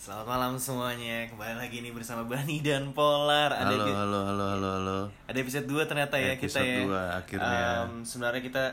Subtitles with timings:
[0.00, 1.28] Selamat malam semuanya.
[1.28, 3.52] Kembali lagi nih bersama Bani dan Polar.
[3.52, 4.98] Ada Halo, halo, halo, halo, halo.
[5.28, 6.78] Ada episode 2 ternyata ya kita Episode ya.
[6.80, 7.60] dua, akhirnya.
[7.84, 8.64] Em, sebenarnya kita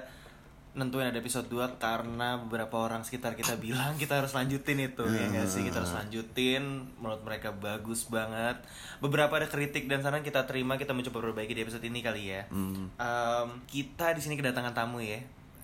[0.72, 5.26] nentuin ada episode 2 karena beberapa orang sekitar kita bilang kita harus lanjutin itu ya
[5.28, 6.64] nggak sih kita harus lanjutin
[7.02, 8.62] menurut mereka bagus banget
[9.02, 12.46] beberapa ada kritik dan saran kita terima kita mencoba perbaiki di episode ini kali ya
[12.48, 15.18] Hmm, Em, kita di sini kedatangan tamu ya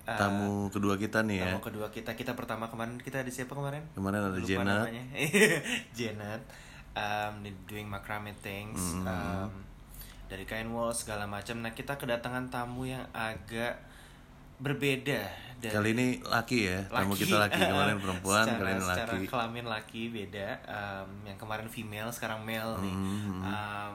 [0.04, 1.44] Eh, tamu kedua kita nih ya.
[1.48, 4.86] tamu kedua kita kita pertama kemarin kita ada siapa kemarin Kemarin ada Lupa Jenat.
[5.90, 6.42] Janet
[6.94, 9.08] um, di- doing macrame things Hmm.
[9.08, 9.50] um,
[10.26, 13.80] dari kain wall segala macam nah kita kedatangan tamu yang agak
[14.56, 15.24] berbeda
[15.56, 16.78] dari Kali ini laki ya.
[16.84, 17.24] Tamu laki.
[17.24, 19.26] kita laki kemarin perempuan, secara, kali ini secara laki.
[19.26, 23.40] kelamin laki beda um, yang kemarin female sekarang male nih Hmm.
[23.42, 23.94] Um,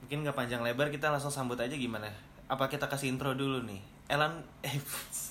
[0.00, 2.10] mungkin nggak panjang lebar kita langsung sambut aja gimana
[2.46, 3.78] apa kita kasih intro dulu nih
[4.10, 4.74] Elan eh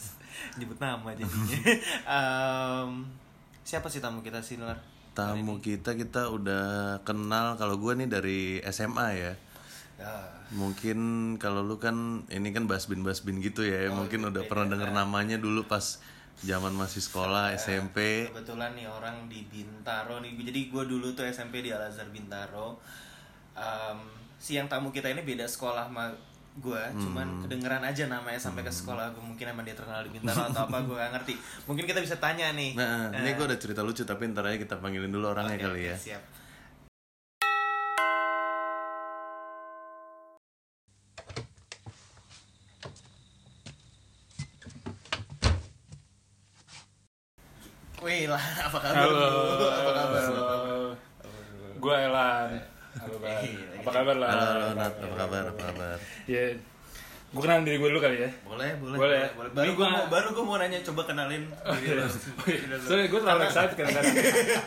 [0.57, 1.59] nyebut nama jadinya
[2.15, 3.03] um,
[3.67, 4.75] siapa sih tamu kita sih Nur?
[5.13, 8.39] Tamu kita kita udah kenal kalau gue nih dari
[8.71, 9.33] SMA ya.
[9.99, 10.97] Ah, Mungkin
[11.35, 13.91] kalau lu kan ini kan basbin basbin gitu ya.
[13.91, 15.99] Oh, Mungkin udah pernah denger namanya dulu pas
[16.39, 18.31] zaman masih sekolah SMP.
[18.31, 22.79] kebetulan nih orang di Bintaro nih jadi gue dulu tuh SMP di Al Azhar Bintaro
[23.59, 23.99] um,
[24.39, 25.91] si yang tamu kita ini beda sekolah
[26.57, 30.49] gue cuman kedengeran aja namanya sampai ke sekolah gue mungkin emang dia terkenal di Bintaro
[30.49, 31.33] atau apa gue gak ngerti
[31.69, 34.75] mungkin kita bisa tanya nih Nah, ini gue ada cerita lucu tapi ntar aja kita
[34.75, 35.95] panggilin dulu orangnya Oke, kali ya.
[35.95, 36.19] siap
[47.99, 49.03] Wih lah, apa kabar?
[49.03, 49.27] Halo?
[49.59, 50.21] Apa kabar?
[50.23, 50.79] halo.
[51.75, 52.49] Gue Elan.
[52.95, 53.43] Halo bang.
[53.79, 54.29] Apa kabar lah?
[54.29, 54.93] Halo, halo, Nat.
[54.93, 55.43] Apa kabar?
[55.45, 55.97] Apa kabar?
[56.25, 56.43] Ya,
[57.29, 58.29] gue kenalin diri gue dulu kali ya.
[58.43, 59.23] Boleh, boleh, Boleh.
[59.31, 59.51] boleh.
[59.51, 61.43] Baru gue gua- mau, baru gue mau nanya, coba kenalin
[61.77, 62.05] diri lo.
[62.81, 64.15] Soalnya gue terlalu excited kadang-kadang.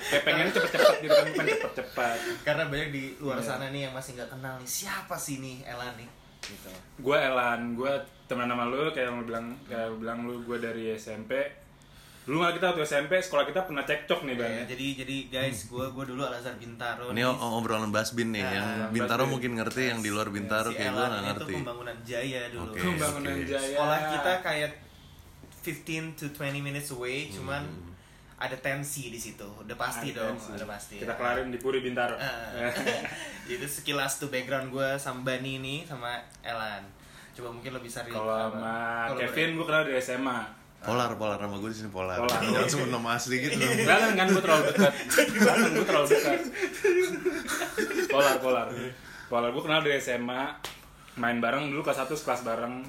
[0.06, 2.18] Kayak pengennya cepet-cepet gitu kan, pengen cepet-cepet.
[2.42, 3.46] Karena banyak di luar Iya.
[3.46, 6.08] sana nih yang masih nggak kenal nih siapa sih nih Elan nih.
[6.40, 6.70] Gitu.
[6.98, 7.92] Gue Elan, gue
[8.24, 11.34] teman nama lu kayak yang lu bilang, kayak lu bilang lu gue dari SMP.
[12.22, 14.52] Dulu malah kita waktu SMP, sekolah kita pernah cekcok nih bang.
[14.52, 17.10] Ya, jadi jadi guys, gue gue dulu Al Azhar Bintaro.
[17.10, 17.26] Ini nih.
[17.26, 19.32] obrolan basbin nih, Ah, yang Bintaro basbin.
[19.32, 21.52] mungkin ngerti, yang di luar Bintaro si kayak gue Elan nggak itu ngerti.
[21.56, 22.70] pembangunan Jaya dulu.
[22.70, 22.78] Oke.
[22.80, 23.44] Pembangunan oke.
[23.44, 23.74] Jaya.
[23.74, 24.70] Sekolah kita kayak
[25.58, 25.74] 15
[26.14, 27.34] to 20 minutes away, Hmm.
[27.36, 27.62] cuman
[28.36, 29.46] ada tensi di situ.
[29.56, 30.50] Udah pasti Ada dong, tensi.
[30.52, 30.96] udah pasti.
[30.98, 32.14] Kita kelarin di Puri Bintaro.
[32.16, 32.70] Ah.
[33.48, 36.86] Jadi sekilas tuh background gue sama Bani ini sama Elan.
[37.32, 38.74] Coba mungkin bisa relate Kalau sama
[39.16, 40.61] Kevin gue kenal dari SMA.
[40.82, 42.18] Polar, polar sama gue di sini polar.
[42.18, 42.42] Polar.
[42.42, 43.54] Jangan sebut nama asli gitu.
[43.54, 43.70] dong.
[43.70, 44.92] Kelihatan kan gue terlalu dekat.
[45.30, 46.40] Gue terlalu dekat.
[48.10, 48.66] Polar, polar.
[49.30, 50.42] Polar gue kenal dari SMA.
[51.22, 52.82] Main bareng dulu kelas 1 kelas bareng.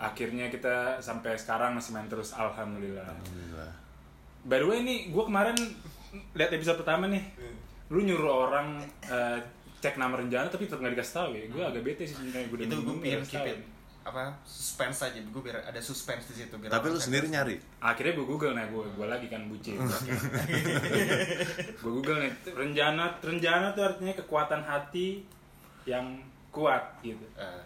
[0.00, 2.32] Akhirnya kita sampai sekarang masih main terus.
[2.32, 3.04] Alhamdulillah.
[3.04, 3.70] Alhamdulillah.
[4.48, 5.56] By the way nih, gue kemarin
[6.32, 7.28] lihat episode pertama nih.
[7.92, 9.38] Lu nyuruh orang eh,
[9.84, 11.44] cek nama rencana tapi tetap nggak dikasih tahu ya.
[11.52, 12.48] Gue agak bete sih sebenarnya.
[12.48, 13.58] Gua itu gue pengen keep it.
[14.08, 15.20] Apa suspense aja.
[15.20, 17.56] Gue biar ada suspense di situ biar Tapi lu sendiri nyari.
[17.78, 19.76] akhirnya gue google nih gue gue lagi kan bucin
[21.78, 25.22] gue google nih rencana rencana tuh artinya kekuatan hati
[25.84, 26.04] yang
[26.48, 27.24] kuat gitu.
[27.36, 27.62] Eh,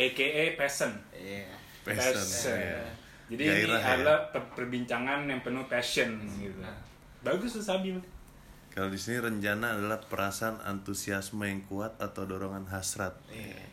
[0.00, 0.90] aka passion.
[1.10, 1.50] Iya.
[1.82, 2.56] Passion.
[2.56, 2.82] iya.
[3.26, 3.90] jadi ini Gairah, ya.
[3.94, 6.58] adalah per- perbincangan yang penuh passion gitu.
[7.20, 7.94] Bagus tuh Sabil
[8.70, 13.14] Kalau di sini rencana adalah perasaan antusiasme yang kuat atau dorongan hasrat.
[13.28, 13.69] iya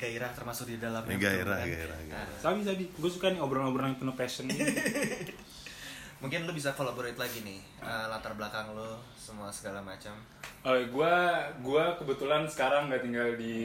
[0.00, 1.68] gairah termasuk di dalamnya Ini gairah, kan?
[1.68, 2.24] gairah, gairah.
[2.24, 4.64] Nah, Sabi Sabi gue suka nih obrolan-obrolan yang penuh passion gitu.
[6.20, 10.12] mungkin lu bisa collaborate lagi nih eh, latar belakang lu semua segala macam
[10.60, 11.14] Oh, gue
[11.64, 13.56] gua kebetulan sekarang nggak tinggal di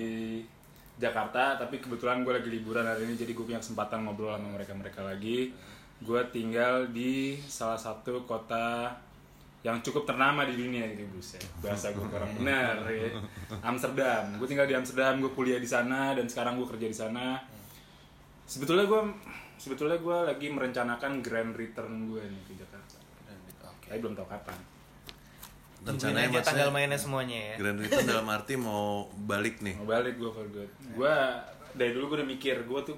[0.96, 5.04] Jakarta, tapi kebetulan gue lagi liburan hari ini, jadi gue punya kesempatan ngobrol sama mereka-mereka
[5.04, 5.52] lagi.
[6.00, 8.96] Gue tinggal di salah satu kota
[9.66, 11.42] yang cukup ternama di dunia gitu buset.
[11.58, 13.10] Bahasa gue kurang benar ya.
[13.60, 14.38] Amsterdam.
[14.38, 17.42] Gue tinggal di Amsterdam, gue kuliah di sana dan sekarang gue kerja di sana.
[18.46, 19.02] Sebetulnya gue
[19.58, 23.02] sebetulnya gue lagi merencanakan grand return gue nih ke Jakarta.
[23.26, 24.58] Dan gitu, oke Tapi belum tahu kapan.
[25.82, 29.78] Tungguin aja tanggal mainnya semuanya ya Grand Return dalam arti mau balik nih.
[29.78, 31.14] mau balik gue for good gue
[31.78, 32.98] dari dulu gue udah mikir gue tuh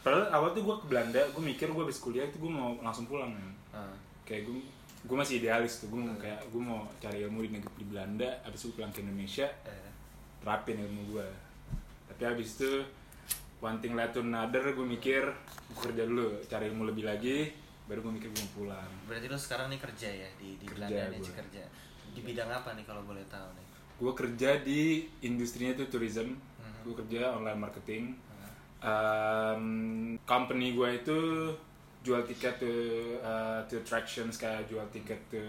[0.00, 3.04] padahal awal tuh gue ke Belanda gue mikir gue habis kuliah itu gue mau langsung
[3.04, 3.52] pulang kan
[3.84, 3.92] Ah.
[4.24, 4.64] kayak gue
[5.06, 8.30] gue masih idealis tuh gue mau kayak gue mau cari ilmu di negeri di Belanda
[8.42, 9.90] habis itu pulang ke Indonesia Eh,
[10.42, 11.28] terapin ilmu gue
[12.10, 12.82] tapi habis itu
[13.62, 15.22] one thing led to another gue mikir
[15.72, 18.90] gue kerja dulu cari ilmu lebih lagi baru gue mikir gue mau pulang.
[19.06, 21.62] Berarti lu sekarang nih kerja ya di di Kerja Belanda nih kerja.
[22.10, 23.66] Di bidang apa nih kalau boleh tahu nih?
[23.96, 26.34] Gue kerja di industrinya tuh tourism.
[26.82, 28.04] Gue kerja online marketing.
[28.82, 29.64] Um,
[30.28, 31.20] company gue itu
[32.06, 32.70] jual tiket to
[33.18, 35.42] uh, to attractions kayak jual tiket to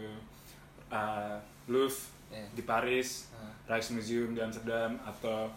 [0.90, 1.38] uh,
[1.70, 2.44] Louvre Iya.
[2.52, 3.56] di Paris, Ah.
[3.72, 5.48] Rijksmuseum di Amsterdam atau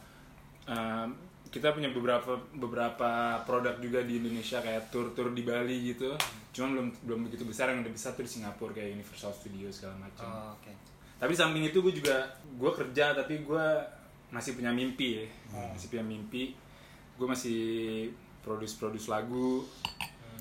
[0.70, 1.08] um,
[1.50, 3.10] kita punya beberapa beberapa
[3.42, 6.14] produk juga di Indonesia kayak tur-tur di Bali gitu.
[6.54, 9.98] Cuman belum belum begitu besar yang udah besar tuh di Singapura kayak Universal Studios segala
[9.98, 10.30] macam.
[10.30, 10.70] Oh, oke.
[11.18, 12.22] Tapi samping itu gue juga
[12.54, 13.66] gue kerja tapi gue
[14.30, 15.26] masih punya mimpi ya,
[15.74, 16.54] masih punya mimpi.
[17.18, 17.60] Gue masih
[18.46, 19.66] produce-produce lagu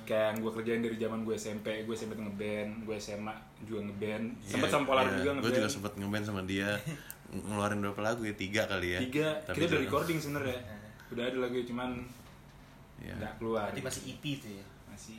[0.09, 3.29] kayak yang gue kerjain dari zaman gue SMP, gue SMP tuh ngeband, gue SMA
[3.61, 5.45] juga ngeband, sempet sama Polar juga Gue ngeband.
[5.45, 6.69] Iya, juga sempet ngeband sama dia
[7.45, 10.59] ngeluarin berapa lagu ya tiga kali ya Tiga, Tapi kita udah juga- recording sebenarnya,
[11.09, 11.89] udah ada lagu cuman
[12.99, 13.13] Iya.
[13.15, 13.69] nggak keluar.
[13.69, 14.65] Berarti masih EP tuh ya.
[14.89, 15.17] masih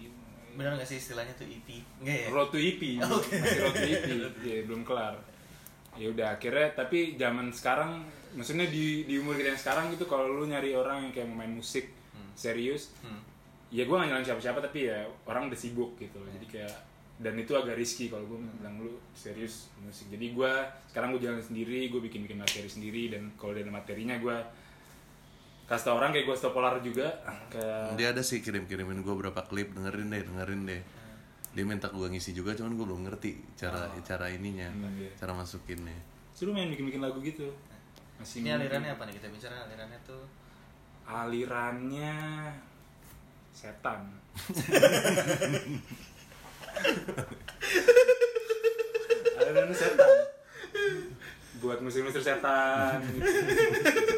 [0.50, 1.68] Benar nggak sih istilahnya tuh EP?
[1.96, 2.26] Enggak ya?
[2.28, 4.06] Road to EP, masih road to EP,
[4.42, 5.14] ya, belum kelar.
[5.94, 8.02] Ya udah akhirnya tapi zaman sekarang,
[8.32, 11.54] maksudnya di di umur kita yang sekarang gitu kalau lu nyari orang yang kayak main
[11.54, 11.94] musik
[12.34, 13.22] serius, Hmm.
[13.70, 16.30] Ya gue gak nyalain siapa-siapa tapi ya orang udah sibuk gitu loh.
[16.30, 16.74] Jadi kayak
[17.20, 20.08] dan itu agak risky kalau gue bilang lu serius musik.
[20.08, 20.52] Jadi gue
[20.88, 24.36] sekarang gue jalan sendiri, gue bikin bikin materi sendiri dan kalau ada materinya gue
[25.66, 27.14] kasih tau orang kayak gue stop polar juga
[27.46, 30.82] kayak dia ada sih kirim kirimin gue berapa klip dengerin deh dengerin deh
[31.50, 35.14] dia minta gue ngisi juga cuman gue belum ngerti cara cara ininya Hmm, iya.
[35.14, 35.94] cara masukinnya
[36.34, 37.46] suruh main bikin bikin lagu gitu.
[38.18, 38.58] Masih Ini mungkin.
[38.66, 40.24] alirannya apa nih kita bicara alirannya tuh?
[41.06, 42.14] alirannya
[43.52, 44.00] setan.
[49.36, 50.14] Alirannya setan.
[51.60, 53.04] Buat musik-musik setan.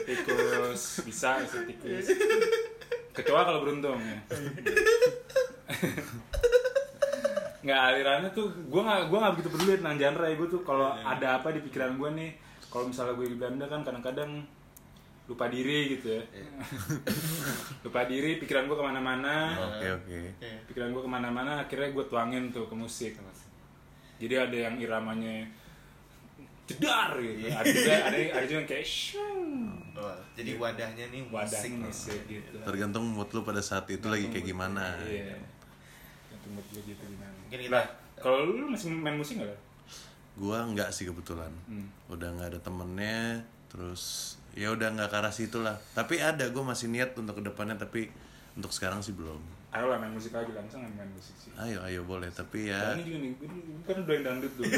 [0.07, 1.03] Tikus.
[1.03, 2.07] Bisa musik tikus.
[3.13, 4.19] Kecoa kalau beruntung ya.
[7.63, 10.27] Nggak alirannya tuh gue nggak gue nggak begitu peduli tentang genre.
[10.27, 12.31] Ya gue tuh kalau ada apa di pikiran gue nih
[12.73, 14.49] kalau misalnya gue di Belanda kan kadang-kadang
[15.33, 16.23] lupa diri gitu ya.
[17.85, 19.57] Lupa diri pikiran gue ke mana-mana.
[19.73, 20.19] Oke oke.
[20.69, 23.17] Pikiran gue ke mana-mana akhirnya gue tuangin tuh ke musik
[24.23, 25.43] jadi ada yang iramanya
[26.71, 27.51] jedar gitu.
[27.51, 29.51] Ada juga ada ada juga yang kayak shung
[29.93, 32.57] Oh, jadi wadahnya nih wadah musik gitu.
[32.63, 34.95] Tergantung mood lu pada saat itu lagi kayak gimana.
[35.05, 35.37] iya.
[36.31, 37.35] Gantung mood lu gitu gimana.
[37.45, 37.87] Mungkin kita- Lah,
[38.17, 39.61] kalau lu masih main musik nggak lah
[40.33, 41.53] gua nggak sih kebetulan.
[41.69, 41.93] Hmm.
[42.09, 45.77] udah nggak ada temennya terus ya udah nggak ke arah situ lah.
[45.97, 48.13] Tapi ada gue masih niat untuk ke depannya tapi
[48.57, 49.41] untuk sekarang sih belum.
[49.73, 51.49] Ayo lah main musik lagi langsung main musik sih.
[51.57, 52.29] Ayo ayo boleh.
[52.29, 53.49] Tapi Nah, ya ini juga nih, gue
[53.89, 54.69] kan udah yang dangdut tuh.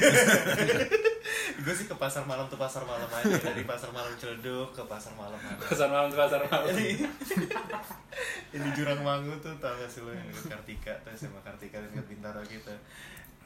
[1.67, 3.35] gue sih ke pasar malam tuh pasar malam aja.
[3.35, 6.71] Dari pasar malam Ciledug ke pasar malam ada pasar malam tuh pasar malam.
[8.55, 12.06] ini jurang mangu tuh tau gak sih lo yang Kartika tuh sama Kartika dan dekat
[12.15, 12.71] Bintaro gitu.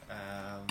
[0.05, 0.61] Em,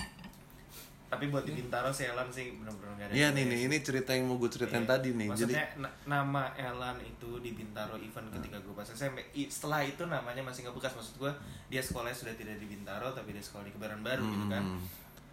[1.09, 4.13] tapi buat di Bintaro si Elan sih bener-bener gak ada Iya nih nih ini cerita
[4.13, 4.91] yang mau gue ceritain Iya.
[4.91, 9.17] tadi nih jadi Maksudnya na- nama Elan itu di Bintaro event ketika gue pas SMP
[9.43, 10.93] Setelah itu namanya masih nggak bekas.
[10.93, 11.31] Maksud gue
[11.67, 14.61] dia sekolahnya sudah tidak di Bintaro Tapi dia sekolah di Kebaran Baru gitu kan.
[14.63, 14.81] Hmm.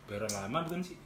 [0.06, 0.96] Baru lama bukan sih?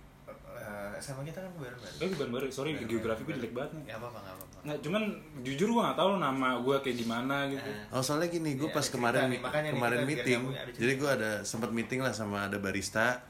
[0.52, 1.94] Eh, SMA kita kan Kebaran Baru.
[1.96, 3.84] Eh bukan baru, sorry geografi gue jelek banget nih.
[3.86, 4.58] Ya apa-apa gak apa-apa.
[4.60, 5.02] Nggak, cuman
[5.40, 7.66] jujur gue gak tau nama gue kayak gimana gitu.
[7.66, 7.90] Eh.
[7.90, 10.40] Oh soalnya gini, gue Iya, pas kemarin nih, kemarin meeting,
[10.72, 13.24] jadi gue ada sempat meeting lah sama ada barista,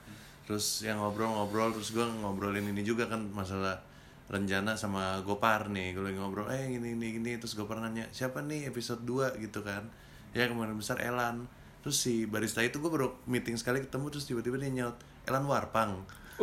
[0.51, 3.79] terus yang ngobrol-ngobrol, terus gue ngobrolin ini juga kan masalah
[4.27, 8.43] rencana sama Gopar nih, gue lagi ngobrol, eh gini gini gini, terus Gopar nanya siapa
[8.43, 9.87] nih episode 2 gitu kan,
[10.35, 11.47] ya kemarin besar Elan,
[11.87, 14.99] terus si barista itu gue baru meeting sekali ketemu terus tiba-tiba dia nyaut
[15.31, 16.03] Elan Warpang.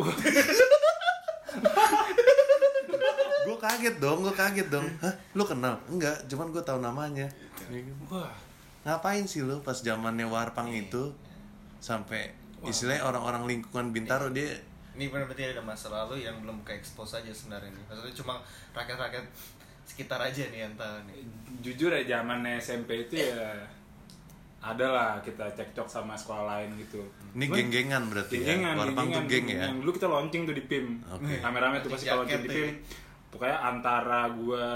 [3.44, 4.88] gue kaget dong, gue kaget dong.
[5.04, 5.84] Hah, lu kenal?
[5.92, 7.28] Enggak, cuman gue tahu namanya.
[8.08, 8.32] Wah,
[8.88, 11.12] Ngapain sih lu pas zamannya Warpang itu
[11.76, 14.58] sampai istilahnya orang-orang lingkungan Bintaro dia
[14.98, 18.34] Ini berarti ada masa lalu yang belum ke expose aja sebenarnya nih Maksudnya cuma
[18.74, 19.26] rakyat-rakyat
[19.88, 21.22] sekitar aja nih yang tahu nih
[21.64, 23.56] jujur ya zaman SMP itu ya
[24.58, 26.98] ada lah kita cekcok sama sekolah lain gitu.
[27.38, 28.82] ini geng-gengan berarti Geng-gengan, ya.
[28.82, 29.80] Warpang tuh geng-gengan, geng ya.
[29.80, 30.86] Dulu kita launching tuh di PIM.
[31.14, 31.34] Oke.
[31.38, 32.74] Rame-rame tuh pasti kalau launching di tuh PIM.
[33.30, 34.68] Pokoknya antara gua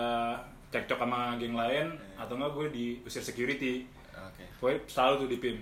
[0.72, 1.86] cekcok sama geng lain
[2.16, 3.84] atau enggak gue diusir security.
[4.14, 5.58] Oke Pokoknya selalu tuh di PIM.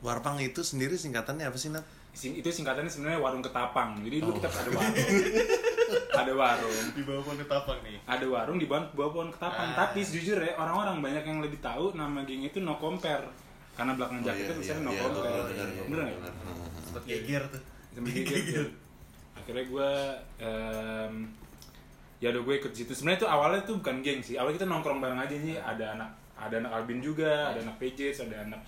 [0.00, 1.84] Warpang itu sendiri singkatannya apa sih Nat?
[2.10, 4.00] Sing- Itu singkatannya sebenarnya warung ketapang.
[4.00, 4.96] Jadi dulu kita ada warung.
[6.10, 6.76] ada warung.
[6.90, 9.68] Di bawah pohon ketapang nih Ada warung di bawah, bawah pohon ketapang.
[9.68, 9.76] Ah.
[9.78, 13.28] Tapi jujur ya orang-orang banyak yang lebih tahu nama geng itu no compare.
[13.72, 15.22] Karena belakang Oh, jaketnya iya, tulisannya no iya, compare.
[15.22, 16.32] bener, bener, Bener bener, nggak?
[16.34, 16.54] bener.
[16.80, 18.62] Sempet geger tuh Sampai gitu.
[19.32, 19.90] Akhirnya gue
[20.38, 21.14] em,
[22.18, 22.92] ya udah gue ikut situ.
[22.92, 24.34] Sebenarnya tuh awalnya tuh bukan geng sih.
[24.34, 25.56] Awalnya kita nongkrong bareng aja nih.
[25.56, 28.60] Ada anak ada anak Albin juga, ada anak PJ, ada anak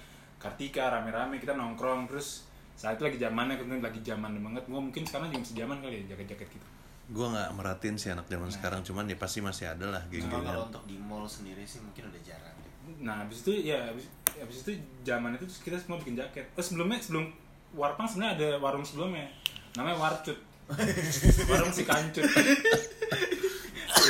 [0.42, 2.42] Kartika rame-rame kita nongkrong terus
[2.74, 4.66] saat itu lagi zamannya kemudian lagi zaman banget.
[4.66, 6.66] Gue mungkin sekarang juga masih zaman kali ya jaket-jaket gitu.
[7.14, 10.42] Gue nggak merhatiin sih anak zaman sekarang, cuman ya pasti masih ada lah Cuma kalau
[10.42, 10.66] geng-gengan.
[10.66, 12.56] untuk di mall sendiri sih mungkin udah jarang.
[12.98, 14.70] Nah habis itu ya habis, habis itu
[15.06, 16.50] zaman itu terus kita semua bikin jaket.
[16.58, 17.30] Oh sebelumnya sebelum
[17.72, 19.30] Warpang sebenarnya ada warung sebelumnya.
[19.78, 20.36] Namanya Warcut.
[21.50, 22.26] Warung si kancut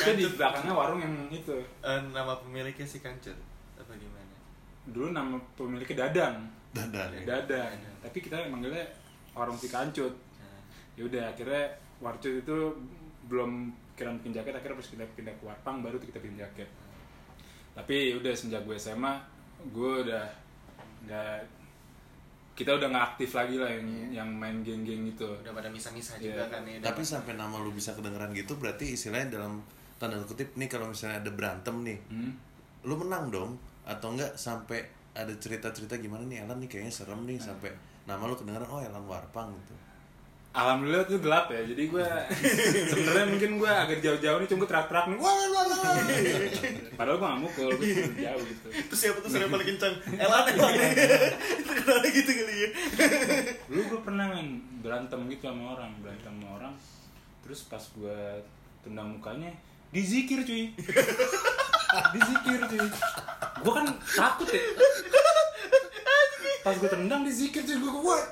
[0.02, 1.54] itu di belakangnya warung yang itu.
[1.62, 3.38] Eh, nama pemiliknya si Kancut
[3.78, 4.21] apa gimana
[4.84, 6.36] dulu nama pemiliknya dadang.
[6.72, 7.08] Dadan.
[7.22, 7.72] dadang.
[8.00, 8.82] Tapi kita manggilnya
[9.32, 10.60] warung si kancut Nah,
[10.94, 11.64] ya udah akhirnya
[11.98, 12.56] warcut itu
[13.24, 16.68] belum kira bikin jaket akhirnya pas kita pindah ke warpang baru kita bikin jaket.
[17.72, 19.12] Tapi ya udah semenjak gue SMA
[19.68, 20.24] gue udah
[21.06, 21.28] udah
[22.52, 26.36] kita udah nggak aktif lagi lah yang yang main geng-geng gitu udah pada misah-misah Iya.
[26.36, 26.76] juga kan ya.
[26.80, 29.62] Tapi sampai nama lu bisa kedengeran gitu berarti istilahnya dalam
[29.96, 32.32] tanda kutip nih kalau misalnya ada berantem nih, Hmm.
[32.82, 33.50] lu menang dong
[33.82, 37.68] atau enggak sampai ada cerita-cerita gimana nih Elan nih kayaknya serem nih sampai
[38.08, 39.74] nama lu kedengeran oh Elan Warpang gitu.
[40.52, 42.04] Alhamdulillah tuh gelap ya, jadi gue
[42.92, 45.96] sebenarnya mungkin gue agak jauh-jauh nih, cuma gue teriak-teriak nih, wah wah wah.
[46.92, 48.66] Padahal gue gak mukul, gue cuma jauh gitu.
[48.68, 49.94] Terus siapa tuh suara paling kencang?
[50.12, 50.72] Elan, Elan
[51.56, 52.68] Itu kenapa gitu kali ya
[53.64, 54.46] Dulu gue pernah kan
[54.84, 56.74] berantem gitu sama orang, berantem sama orang,
[57.40, 58.20] terus pas gue
[58.84, 59.56] tendang mukanya,
[59.88, 60.68] dizikir cuy,
[62.10, 62.88] dizikir cuy.
[63.60, 64.62] Gue kan takut ya.
[66.62, 68.22] Pas gue tendang dizikir cuy, gue wah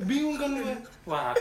[0.00, 0.74] bingung kan gue.
[1.04, 1.34] Wah,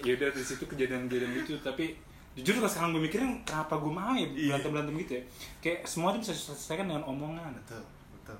[0.00, 1.94] ya udah di situ kejadian-kejadian gitu, tapi
[2.32, 5.22] jujur kalau sekarang gue mikirin kenapa gue mau ya berantem berantem gitu ya
[5.60, 7.84] kayak semua itu bisa diselesaikan dengan omongan Betul,
[8.16, 8.38] betul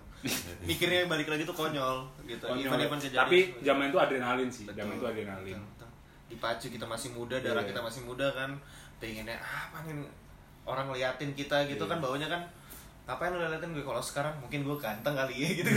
[0.65, 2.73] Mikirnya balik lagi tuh konyol gitu Konyol.
[2.73, 4.81] Event-event kejadian tapi zaman itu adrenalin sih Betul.
[4.81, 5.89] zaman itu adrenalin Betul, betul.
[6.33, 7.69] Dipacu kita masih muda, darah Iya.
[7.69, 8.51] kita masih muda kan
[8.97, 9.93] Pengennya apa nih
[10.69, 12.42] orang ngeliatin kita gitu kan baunya kan
[13.02, 13.83] Ngapain lu liatin gue?
[13.83, 15.71] Kalau sekarang mungkin gue ganteng kali ya gitu.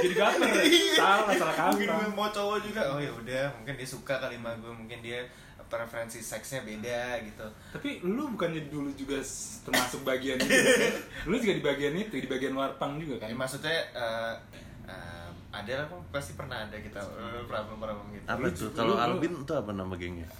[0.00, 0.48] Jadi gaper
[0.96, 2.80] salah salah mungkin gue kamu mau cowok juga.
[2.88, 5.28] Oh ya udah mungkin dia suka kali sama gue mungkin dia
[5.68, 7.44] preferensi seksnya beda gitu.
[7.76, 9.20] Tapi lu bukannya dulu juga
[9.68, 10.56] termasuk bagian itu
[11.28, 14.34] lu juga di bagian itu di bagian warpang juga Ya, kan maksudnya eh,
[14.88, 15.23] eh,
[15.54, 18.68] ada lah pasti pernah ada kita eh, problem problem gitu Apa tuh?
[18.74, 20.26] Kalau Albin itu apa nama gengnya?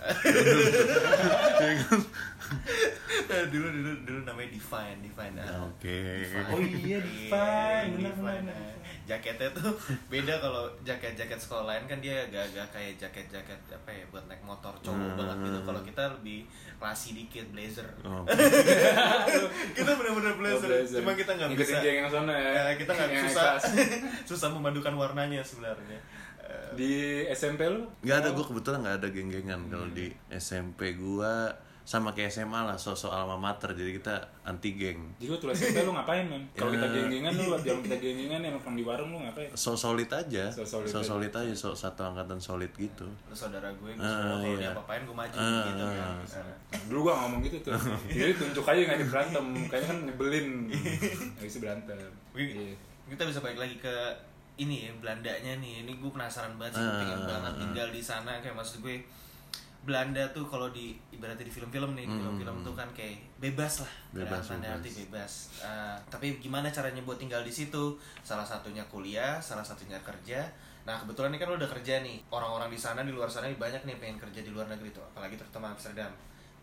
[3.25, 5.65] Eh, dulu dulu dulu namanya Divine Divine ah.
[5.71, 6.29] Oke.
[6.53, 8.84] Oh iya, Divine, benar, Divine, benar.
[9.05, 9.69] Jaketnya tuh
[10.13, 14.25] beda kalau jaket jaket sekolah lain kan dia agak-agak kayak jaket jaket apa ya buat
[14.25, 15.17] naik motor cowok Hmm.
[15.17, 16.39] banget gitu kalau kita lebih
[16.75, 18.25] classy dikit blazer Oh.
[19.77, 20.57] kita benar-benar blazer.
[20.59, 20.99] Oh, blazer.
[21.01, 22.51] cuma kita nggak bisa yang sana ya.
[22.67, 23.53] Eh, kita nggak susah
[24.29, 26.01] susah memadukan warnanya sebenarnya
[26.45, 26.93] Eh, di
[27.27, 31.49] SMP lu Gak ada, gue kebetulan gak ada geng-gengan Kalau di SMP gua
[31.85, 33.69] sama kayak SMA lah, sosok alma mater.
[33.71, 36.93] Jadi kita anti geng jadi waktu lu SMP lu ngapain man kalau kita Ya.
[36.99, 39.53] geng-gengan lu yang kita geng-gengan yang nongkrong di warung lu ngapain?
[39.53, 41.45] So solid aja, So so solid solid, aja.
[41.45, 43.05] aja, so satu angkatan solid gitu.
[43.05, 44.71] Lu saudara gue gue Ah, kalau dia iya.
[44.73, 46.17] apa-apain gue maju Ah, gitu kan.
[46.73, 47.77] Eh, dulu gua ngomong gitu tuh.
[48.11, 50.49] Jadi tunjuk aja nggak berantem kayaknya kan nyebelin.
[51.37, 51.97] Nggak bisa berantem.
[52.33, 52.75] Wih, Iya.
[53.07, 53.95] kita bisa balik lagi ke
[54.57, 55.85] ini ya Belandanya nih.
[55.85, 58.41] Ini gue penasaran banget sih gue Ah, pengen banget tinggal di sana.
[58.41, 58.97] Kayak maksud gue
[59.85, 62.17] Belanda tuh kalau di ibaratnya di film-film nih Hmm.
[62.19, 64.77] film-film tuh kan kayak bebas lah Bebas, tanda bebas.
[64.81, 65.33] arti bebas.
[65.61, 67.95] Ah, tapi gimana caranya buat tinggal di situ?
[68.21, 70.41] Salah satunya kuliah salah satunya kerja.
[70.85, 72.21] Nah kebetulan ini kan lo udah kerja nih.
[72.29, 75.05] Orang-orang di sana di luar sana banyak nih yang pengen kerja di luar negeri tuh
[75.05, 76.13] apalagi terutama Amsterdam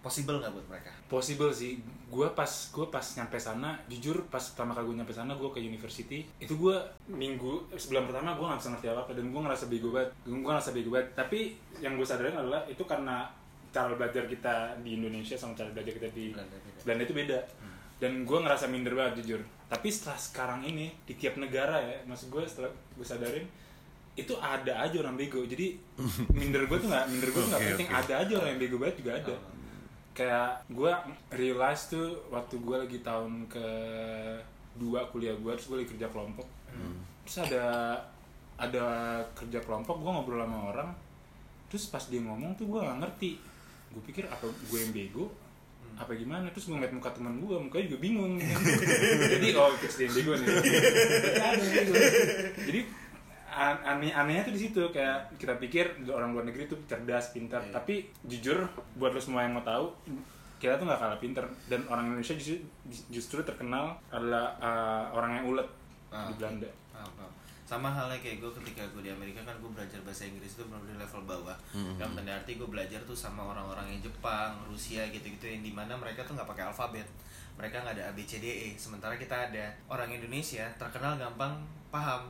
[0.01, 0.89] possible nggak buat mereka?
[1.05, 1.77] Possible sih.
[2.09, 5.61] Gue pas gue pas nyampe sana jujur pas pertama kali gue nyampe sana gue ke
[5.61, 6.75] university itu gue
[7.07, 10.09] minggu sebulan pertama gue nggak bisa ngerti apa apa dan gue ngerasa bego banget.
[10.25, 11.07] Gue ngerasa bego banget.
[11.13, 11.39] Tapi
[11.79, 13.29] yang gue sadarin adalah itu karena
[13.71, 16.79] cara belajar kita di Indonesia sama cara belajar kita di Belanda beda.
[16.83, 17.39] Belanda itu beda.
[18.01, 19.41] Dan gue ngerasa minder banget jujur.
[19.69, 23.45] Tapi setelah sekarang ini di tiap negara ya maksud gue setelah gue sadarin
[24.11, 25.45] itu ada aja orang bego.
[25.45, 25.77] Jadi
[26.33, 27.87] minder gue tuh nggak minder gue tuh nggak Oke, penting.
[27.87, 27.99] oke.
[28.01, 29.35] ada aja orang yang bego banget juga ada
[30.21, 30.91] kayak gue
[31.33, 33.67] realize tuh waktu gue lagi tahun ke
[34.77, 36.45] dua kuliah gue terus gue lagi kerja kelompok.
[37.25, 37.65] Terus ada
[38.61, 38.85] ada
[39.33, 40.89] kerja kelompok gue ngobrol sama orang.
[41.73, 43.41] Terus pas dia ngomong tuh gue gak ngerti.
[43.89, 45.25] Gue pikir apa gue yang bego
[45.97, 46.53] apa gimana?
[46.53, 48.37] Terus gue ngeliat muka teman gue mukanya juga bingung.
[49.33, 50.45] Jadi oh fix dia yang bego nih.
[50.45, 50.69] Berarti
[51.41, 51.93] ada yang bego.
[52.61, 52.79] jadi
[53.51, 57.59] aneh anehnya tuh di situ kayak kita pikir orang luar negeri tuh cerdas pintar.
[57.67, 58.63] Tapi jujur
[58.95, 59.91] buat lo semua yang mau tahu
[60.57, 61.45] kita tuh nggak kalah pintar.
[61.67, 62.63] Dan orang Indonesia justru
[63.11, 65.67] justru terkenal adalah uh, orang yang ulet
[66.11, 66.67] Ah, di Belanda.
[66.91, 67.31] Paham, paham.
[67.63, 71.07] sama halnya kayak gue ketika gue di Amerika kan gue belajar bahasa Inggris itu benar-benar
[71.07, 71.55] level bawah.
[71.95, 75.95] Dalam tanda arti gue belajar tuh sama orang-orang yang Jepang Rusia gitu-gitu yang di mana
[75.95, 77.07] mereka tuh nggak pakai alfabet.
[77.55, 78.69] Mereka nggak ada A B C D E.
[78.75, 82.27] Sementara kita ada orang Indonesia terkenal gampang paham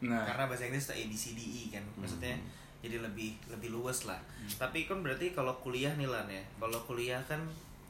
[0.00, 2.34] nah karena bahasa Inggris tuh A B C D E kan maksudnya
[2.80, 4.20] jadi lebih lebih luas lah
[4.56, 7.40] tapi kan berarti kalau kuliah nih lan ya kalau kuliah kan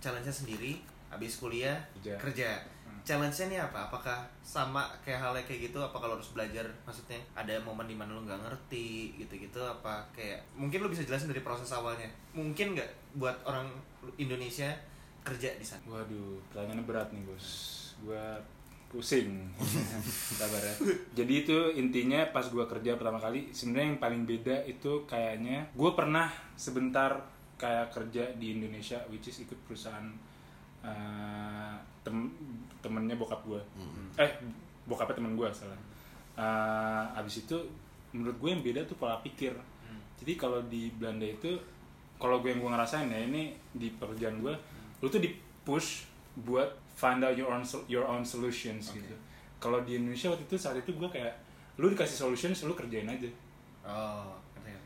[0.03, 2.19] challenge-nya sendiri habis kuliah Kerja.
[2.19, 2.51] kerja
[3.05, 3.89] challenge-nya nih apa?
[3.89, 5.79] Apakah sama kayak halnya kayak gitu?
[5.81, 6.65] Apa kalau harus belajar?
[6.85, 9.61] Maksudnya ada momen di mana lu nggak ngerti gitu-gitu?
[9.61, 12.09] Apa kayak mungkin lu bisa jelasin dari proses awalnya?
[12.37, 13.67] Mungkin nggak buat orang
[14.21, 14.71] Indonesia
[15.25, 15.85] kerja di sana?
[15.89, 17.47] Waduh, pertanyaannya berat nih bos.
[18.01, 18.41] Gua
[18.91, 19.47] pusing.
[20.39, 20.75] Sabar ya.
[21.15, 25.95] Jadi itu intinya pas gua kerja pertama kali, sebenarnya yang paling beda itu kayaknya gua
[25.95, 26.27] pernah
[26.59, 27.23] sebentar
[27.55, 30.11] kayak kerja di Indonesia, which is ikut perusahaan
[30.83, 32.35] eh, tem
[32.83, 33.63] temennya bokap gua.
[34.19, 34.31] Eh,
[34.91, 35.79] bokapnya temen gua salah.
[36.35, 37.57] Eh, abis itu
[38.11, 39.55] menurut gue yang beda tuh pola pikir.
[40.21, 41.57] Jadi kalau di Belanda itu
[42.21, 44.53] kalau gue yang gue ngerasain ya ini di pekerjaan gue,
[45.01, 45.33] lu tuh di
[45.65, 49.15] push buat find out your own your own solutions gitu.
[49.61, 51.35] Kalau di Indonesia waktu itu saat itu gue kayak
[51.81, 53.29] lu dikasih solutions lu kerjain aja.
[53.85, 54.41] Oh.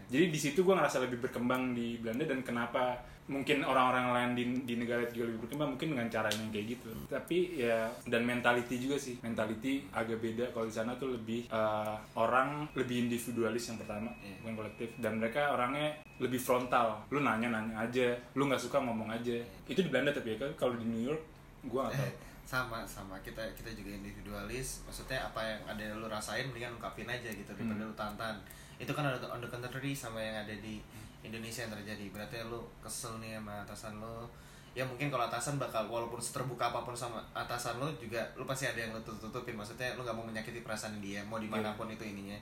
[0.05, 4.45] Jadi di situ gue ngerasa lebih berkembang di Belanda dan kenapa mungkin orang-orang lain di,
[4.69, 6.91] di negara itu juga lebih berkembang mungkin dengan cara yang kayak gitu.
[7.09, 9.17] Tapi ya dan mentality juga sih.
[9.25, 14.37] Mentality agak beda kalau di sana tuh lebih eh, orang lebih individualis yang pertama, Iya.
[14.45, 15.89] bukan kolektif dan mereka orangnya
[16.21, 17.01] lebih frontal.
[17.09, 19.35] Lu nanya-nanya aja, lu nggak suka ngomong aja.
[19.65, 21.34] Itu di Belanda tapi ya kalau di New York
[21.69, 22.13] nggak tahu.
[22.45, 23.17] sama sama.
[23.25, 24.85] Kita kita juga individualis.
[24.85, 27.89] Maksudnya apa yang ada yang lu rasain mendingan ungkapin aja gitu daripada Hmm.
[27.89, 28.37] lu tahan
[28.77, 30.83] itu kan ada on the contrary sama yang ada di
[31.25, 32.13] Indonesia yang terjadi.
[32.13, 34.29] Berarti lu kesel nih sama atasan lu.
[34.75, 38.67] Ya mungkin kalau atasan bakal walaupun terbuka apa pun sama atasan lu juga lu pasti
[38.67, 41.73] ada yang lu tutup tutupin maksudnya lu nggak mau menyakiti perasaan dia mau di mana
[41.79, 42.35] pun itu ininya.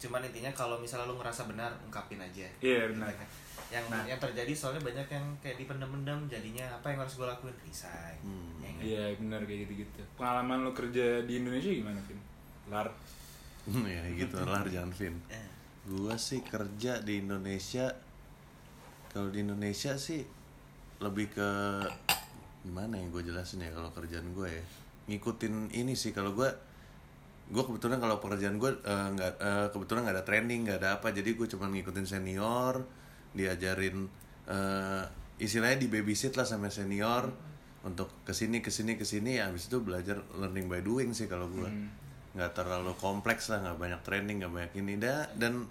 [0.00, 2.48] Cuman intinya kalau misalnya lu ngerasa benar ungkapin aja.
[2.60, 3.12] Iya, benar.
[3.12, 3.28] Gitu kan.
[3.66, 4.04] Yang Nah.
[4.04, 8.62] yang terjadi soalnya banyak yang kayak dipendam-pendam jadinya apa yang harus gue lakuin resign Hmm.
[8.62, 8.70] Ya?
[8.78, 10.00] Iya benar kayak gitu-gitu.
[10.14, 12.20] Pengalaman lo kerja di Indonesia gimana, Vin?
[12.66, 12.88] Lar.
[13.66, 15.48] ya gitu lah jangan Vin Eh.
[15.84, 17.90] gua sih kerja di Indonesia
[19.08, 20.22] kalau di Indonesia sih
[20.98, 21.50] lebih ke
[22.62, 24.62] gimana ya gue jelasin ya kalau kerjaan gue ya
[25.06, 26.46] ngikutin ini sih kalau gue
[27.46, 31.10] gue kebetulan kalau pekerjaan gue eh, nggak eh, kebetulan nggak ada training nggak ada apa
[31.10, 32.82] jadi gue cuma ngikutin senior
[33.36, 34.08] diajarin
[34.48, 35.04] eh,
[35.36, 37.28] istilahnya di babysit lah sama senior
[37.84, 39.38] untuk ke sini ke sini ke sini.
[39.38, 41.68] Ya habis itu belajar learning by doing sih kalau gue
[42.36, 44.92] nggak terlalu kompleks lah nggak banyak training nggak banyak ini.
[44.98, 45.68] Dah dan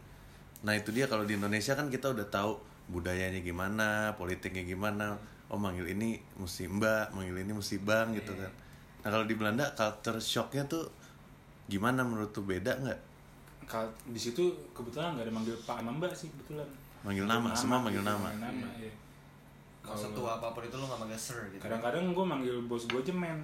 [0.63, 2.57] nah itu dia kalau di Indonesia kan kita udah tahu
[2.93, 5.17] budayanya gimana politiknya gimana.
[5.49, 8.49] Oh manggil ini mesti mbak manggil ini mesti bang gitu kan.
[9.05, 10.89] Nah kalau di Belanda culture shocknya tuh
[11.69, 12.41] gimana menurut tuh?
[12.41, 12.99] Beda nggak?
[14.09, 16.69] Di situ kebetulan nggak ada manggil Pak sama Mbak sih kebetulan.
[17.05, 18.17] Manggil nama, semua manggil nama.
[18.25, 18.67] manggil nama.
[18.67, 18.83] Mau
[19.87, 22.99] Kalau- setua apa pun itu lu gak manggil sir gitu Kadang-kadang gue manggil bos gue
[22.99, 23.39] aja men.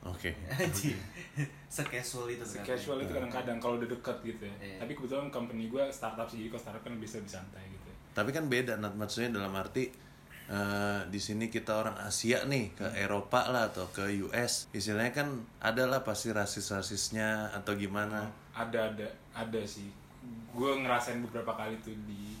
[0.00, 0.94] oke Anjir.
[1.66, 4.54] Se-casual itu kan Casual itu kadang-kadang kalau udah deket gitu ya.
[4.58, 4.76] Iya.
[4.78, 7.90] Tapi kebetulan company gue startup sih, jadi kalau startup kan bisa lebih santai gitu.
[8.10, 8.92] tapi kan beda Nat.
[8.92, 9.90] maksudnya dalam arti
[10.46, 15.28] eh, di sini kita orang Asia nih ke Eropa lah atau ke US istilahnya kan
[15.58, 19.90] ada lah pasti rasis-rasisnya atau gimana Ada ada ada sih.
[20.50, 22.37] Gue ngerasain beberapa kali tuh di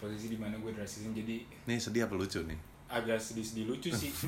[0.00, 2.56] posisi di mana gue drasisin jadi nih sedih apa lucu nih
[2.90, 4.10] agak sedih-sedih lucu sih.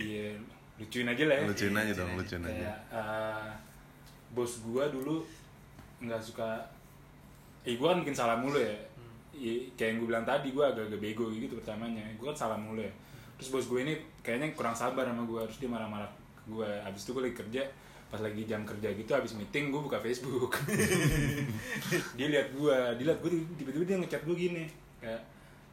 [0.00, 0.32] Iya,
[0.80, 1.44] lucuin aja lah ya.
[1.44, 2.18] lucuin aja lucuin dong aja.
[2.24, 3.50] lucuin aja Kayak eh,
[4.32, 5.20] bos gua dulu
[6.00, 6.56] nggak suka
[7.66, 8.72] eh gua kan bikin salah mulu ya.
[9.36, 12.00] Iya, kayak yang gue bilang tadi gua agak-agak bego gitu pertamanya.
[12.16, 12.92] Gua kan salah mulu ya.
[13.36, 16.08] Terus bos gue ini kayaknya kurang sabar sama gua, terus dia marah-marah
[16.38, 16.68] ke gua.
[16.86, 17.62] Abis itu gue lagi kerja,
[18.10, 20.58] pas lagi jam kerja gitu habis meeting gue buka Facebook.
[22.18, 24.66] dia lihat gua, dia lihat gua tiba-tiba dia ngechat gua gini.
[24.98, 25.22] Kayak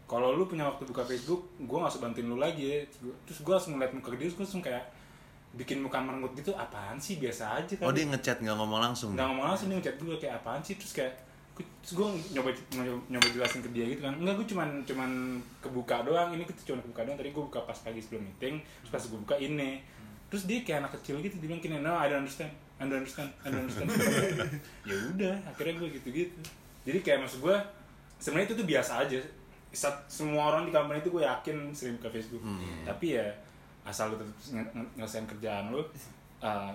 [0.05, 2.77] kalau lu punya waktu buka Facebook, gua nggak usah bantuin lu lagi ya.
[3.25, 4.85] Terus gua langsung ngeliat muka dia, terus gua langsung kayak
[5.57, 7.89] bikin muka merengut gitu, apaan sih biasa aja kan.
[7.89, 10.77] oh dia ngechat nggak ngomong langsung nggak ngomong langsung dia ngechat gue kayak apaan sih
[10.77, 11.13] terus kayak
[11.57, 16.05] terus gue nyoba, nyoba nyoba jelasin ke dia gitu kan enggak gue cuman cuman kebuka
[16.05, 19.01] doang ini kita cuma kebuka doang tadi gue buka pas pagi sebelum meeting terus pas
[19.01, 19.81] gue buka ini
[20.27, 22.99] terus dia kayak anak kecil gitu dia bilang gini no I don't understand I don't
[22.99, 23.89] understand I don't understand.
[24.87, 26.39] Ya udah akhirnya gue gitu gitu
[26.83, 27.57] jadi kayak maksud gue
[28.15, 29.19] sebenarnya itu tuh biasa aja.
[29.69, 32.39] Sat- semua orang di company itu gue yakin sering buka Facebook.
[32.83, 33.27] Tapi ya
[33.83, 35.83] asal lu tetap nge- nge- ngelesain kerjaan lu uh,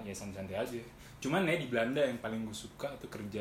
[0.06, 0.76] ya santai-santai aja.
[1.16, 3.40] Cuman ya di Belanda yang paling gue suka tuh kerja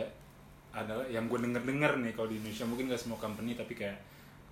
[0.71, 4.00] adalah yang gue denger denger nih kalau di Indonesia mungkin gak semua company tapi kayak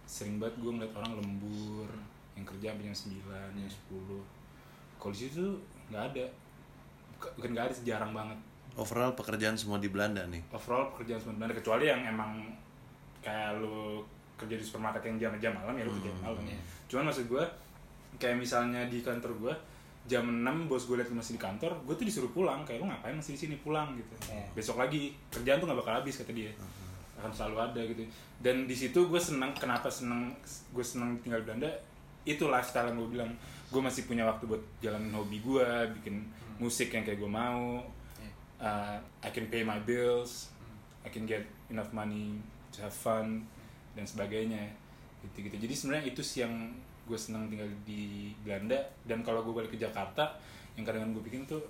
[0.04, 1.88] sering banget gue ngeliat orang lembur
[2.36, 2.96] yang kerja sampai jam
[3.56, 4.20] 9, jam 10
[5.00, 5.58] kalau di situ
[5.90, 6.26] nggak ada.
[7.16, 8.38] Buka- bukan nggak ada jarang banget.
[8.78, 10.44] Overall pekerjaan semua di Belanda nih?
[10.54, 12.32] Overall pekerjaan semua di Belanda kecuali yang emang
[13.20, 14.04] kayak lu
[14.40, 16.56] kerja di supermarket yang jam-jam malam ya lu kerja malam iya.
[16.88, 17.44] cuman maksud gue
[18.16, 19.54] kayak misalnya di kantor gue
[20.08, 23.14] jam 6 bos gue liat masih di kantor gue tuh disuruh pulang kayak lu ngapain
[23.14, 23.56] masih di sini?
[23.62, 24.16] Pulang gitu.
[24.32, 24.48] Iya.
[24.58, 26.50] besok lagi kerjaan tuh nggak bakal habis kata dia.
[27.20, 28.02] Akan selalu ada gitu.
[28.42, 30.34] Dan di situ gue senang kenapa senang
[30.74, 31.70] gue senang tinggal di Belanda
[32.30, 33.32] itu lifestyle yang gue bilang.
[33.70, 35.68] Gue masih punya waktu buat jalanin hobi gue
[36.02, 36.26] bikin
[36.62, 37.82] musik yang kayak gue mau.
[38.20, 38.32] Iya.
[38.62, 40.54] Uh, I can pay my bills.
[41.02, 42.38] I can get enough money
[42.76, 43.46] to have fun
[43.96, 44.70] dan sebagainya.
[45.26, 46.54] Gitu gitu jadi sebenarnya itu sih yang
[47.10, 48.78] gue senang tinggal di Belanda.
[49.06, 50.38] Dan kalau gue balik ke Jakarta
[50.78, 51.62] yang kadang gue bikin tuh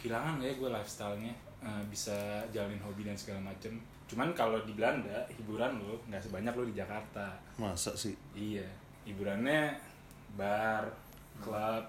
[0.00, 1.34] kehilangan ya gue lifestyle-nya.
[1.62, 3.78] Uh, bisa jalanin hobi dan segala macem.
[4.10, 7.38] Cuman kalau di Belanda hiburan lo nggak sebanyak lo di Jakarta.
[7.56, 8.12] Masa sih?
[8.34, 8.66] iya.
[9.02, 9.91] Hiburannya
[10.36, 10.84] bar
[11.42, 11.84] klub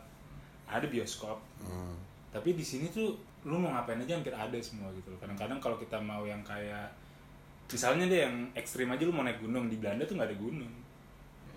[0.67, 1.37] ada bioskop.
[1.61, 1.95] Hmm.
[2.33, 3.13] tapi di sini tuh
[3.45, 5.19] lu mau ngapain aja hampir ada semua gitu loh.
[5.21, 6.89] kadang-kadang kalau kita mau yang kayak
[7.69, 10.73] misalnya deh yang ekstrim aja lu mau naik gunung di Belanda tuh nggak ada gunung.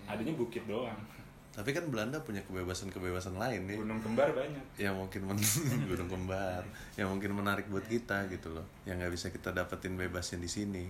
[0.07, 0.99] Adanya bukit doang.
[1.57, 3.77] Tapi kan Belanda punya kebebasan-kebebasan lain nih.
[3.81, 4.65] gunung kembar banyak.
[4.77, 5.39] Yang mungkin men
[5.91, 6.61] gunung kembar.
[6.93, 8.65] Yang mungkin menarik buat kita gitu loh.
[8.85, 10.85] Yang nggak bisa kita dapetin bebasnya di sini.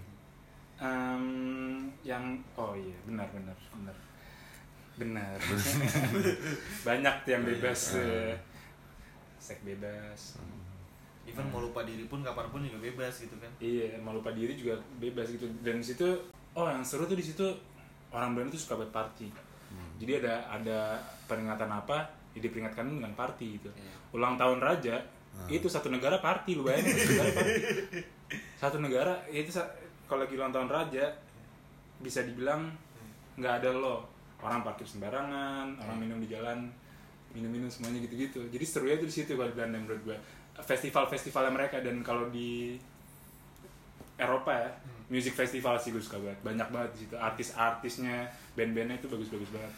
[0.77, 1.23] Em,
[2.05, 3.97] yang oh iya benar benar benar
[4.97, 5.37] benar
[6.87, 8.33] banyak tuh yang bebas eh,
[9.37, 10.41] seks bebas
[11.27, 14.55] even mau lupa diri pun kapan pun juga bebas gitu kan Iya, mau lupa diri
[14.55, 15.43] juga bebas gitu.
[15.59, 16.07] Dan di situ,
[16.55, 17.43] oh yang seru tuh di situ
[18.15, 19.27] orang Belanda tuh suka buat party.
[19.99, 20.95] Jadi ada ada
[21.27, 23.69] peringatan apa, ya diperingatkan dengan party gitu.
[23.75, 23.93] Iya.
[24.15, 25.03] Ulang tahun raja,
[25.51, 27.53] itu satu negara party lu bayangin satu negara party.
[28.59, 29.47] Satu negara itu
[30.03, 31.07] kalau lagi ulang tahun raja
[32.03, 32.67] bisa dibilang
[33.39, 34.03] nggak ada lo.
[34.37, 36.69] Orang parkir sembarangan, orang minum di jalan,
[37.33, 38.45] minum-minum semuanya gitu-gitu.
[38.53, 40.17] Jadi serunya tuh di situ kalau di Belanda menurut gue.
[40.57, 42.77] Festival-festivalnya mereka dan kalau di
[44.17, 44.69] Eropa ya,
[45.13, 46.39] music festival sih gue suka banget.
[46.41, 47.15] Banyak banget di situ.
[47.17, 48.25] Artis-artisnya,
[48.57, 49.73] band-bandnya itu bagus-bagus banget.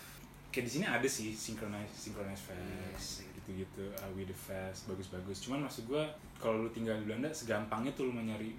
[0.49, 5.45] Kayak di sini ada sih synchronize synchronize fest gitu-gitu, uh, with the fest bagus-bagus.
[5.45, 6.03] Cuman maksud gue
[6.41, 8.57] kalau lu tinggal di Belanda segampang itu lu mau nyari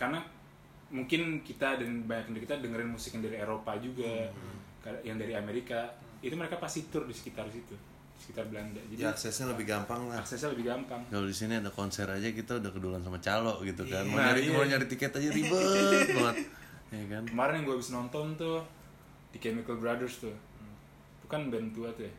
[0.00, 0.22] karena
[0.88, 4.55] mungkin kita dan banyak dari kita dengerin musik yang dari Eropa juga, Ka-
[5.02, 5.90] yang dari Amerika.
[6.20, 8.80] Itu mereka pasti tur di sekitar situ, di sekitar Belanda.
[8.88, 11.00] Jadi ya aksesnya lebih gampang lah aksesnya lebih gampang.
[11.06, 14.32] kalau di sini ada konser aja kita udah keduluan sama calo gitu kan mau Nah,
[14.32, 14.52] nyari iya.
[14.52, 16.36] mau nyari tiket aja ribet banget
[16.86, 18.58] ya kan Kemarin yang gue habis nonton tuh
[19.30, 20.34] di Chemical Brothers tuh.
[21.20, 22.14] Itu kan band tua tuh ya.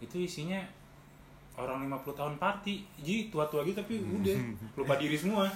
[0.00, 0.60] Itu isinya
[1.54, 2.74] orang 50 tahun party.
[2.98, 4.36] Jadi tua-tua gitu tapi udah
[4.78, 5.46] lupa diri semua.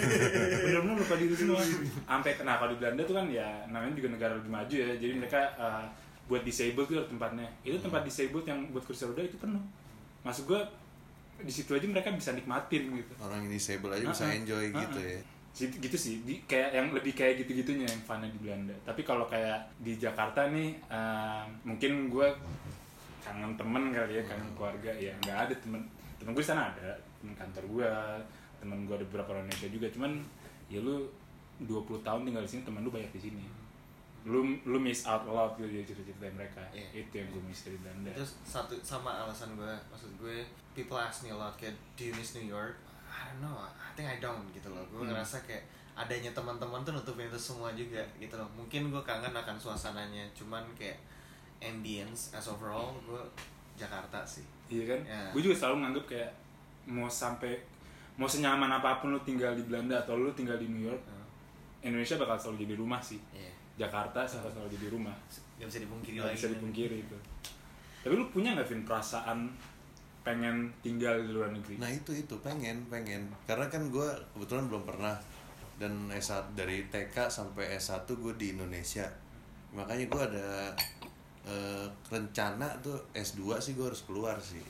[0.64, 1.60] Bener-bener lupa diri semua.
[2.04, 4.88] Sampai kalau di Belanda tuh kan ya namanya juga negara lebih maju ya.
[4.96, 5.84] Jadi mereka uh,
[6.26, 7.48] buat disabled tuh tempatnya.
[7.60, 9.60] Itu tempat disabled yang buat kursi roda itu penuh.
[10.24, 10.60] Maksud gue
[11.44, 14.38] di situ aja mereka bisa nikmatin gitu orang yang disable aja bisa Uh-uh.
[14.38, 14.82] enjoy Uh-uh.
[14.86, 15.20] gitu ya
[15.54, 18.74] Gitu, gitu sih, di, kayak yang lebih kayak gitu-gitunya yang funnya di Belanda.
[18.82, 22.26] Tapi kalau kayak di Jakarta nih, eh, mungkin gue
[23.24, 25.12] kangen temen kali ya, kangen keluarga ya.
[25.18, 25.80] Nggak ada temen,
[26.20, 27.90] temen gue sana ada, temen kantor gue,
[28.60, 29.86] temen gue ada beberapa orang Indonesia juga.
[29.88, 30.12] Cuman
[30.68, 31.08] ya lu
[31.60, 33.44] 20 tahun tinggal di sini, temen lu banyak di sini.
[34.24, 36.60] Lu lu miss out a lot gitu ya cerita-cerita mereka.
[36.70, 37.04] Iya.
[37.04, 38.08] Itu yang gue miss dari Belanda.
[38.12, 42.14] itu satu sama alasan gue maksud gue people ask me a lot kayak do you
[42.14, 45.12] miss New York I don't know I think I don't gitu loh gue Hmm.
[45.12, 45.62] ngerasa kayak
[45.94, 50.64] adanya teman-teman tuh nutupin itu semua juga gitu loh mungkin gue kangen akan suasananya cuman
[50.74, 50.96] kayak
[51.64, 53.22] ambience as overall gue
[53.74, 55.00] Jakarta sih Iya kan?
[55.04, 55.22] Ya.
[55.36, 56.30] Gue juga selalu nganggep kayak
[56.88, 57.52] mau sampai
[58.16, 61.20] mau senyaman apa pun lu tinggal di Belanda atau lu tinggal di New York, Uh,
[61.84, 63.20] Indonesia bakal selalu jadi rumah sih.
[63.36, 65.12] iya Jakarta bakal selalu jadi rumah.
[65.60, 67.16] gak bisa dipungkiri Gak lagi bisa dipungkiri itu.
[68.00, 69.38] Tapi lu punya nggak Vin perasaan
[70.24, 71.76] pengen tinggal di luar negeri?
[71.76, 75.20] Nah itu itu pengen pengen karena kan gue kebetulan belum pernah
[75.76, 79.04] dan S1 dari TK sampai S1 gue di Indonesia
[79.74, 80.48] makanya gue ada
[81.44, 84.62] eh, rencana tuh S2 sih gue harus keluar sih.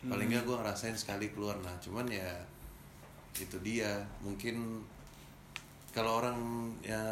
[0.00, 1.60] Paling nggak gue ngerasain sekali keluar.
[1.60, 2.32] Nah cuman ya
[3.36, 4.00] itu dia.
[4.24, 4.80] Mungkin
[5.90, 6.38] kalau orang
[6.80, 7.02] ya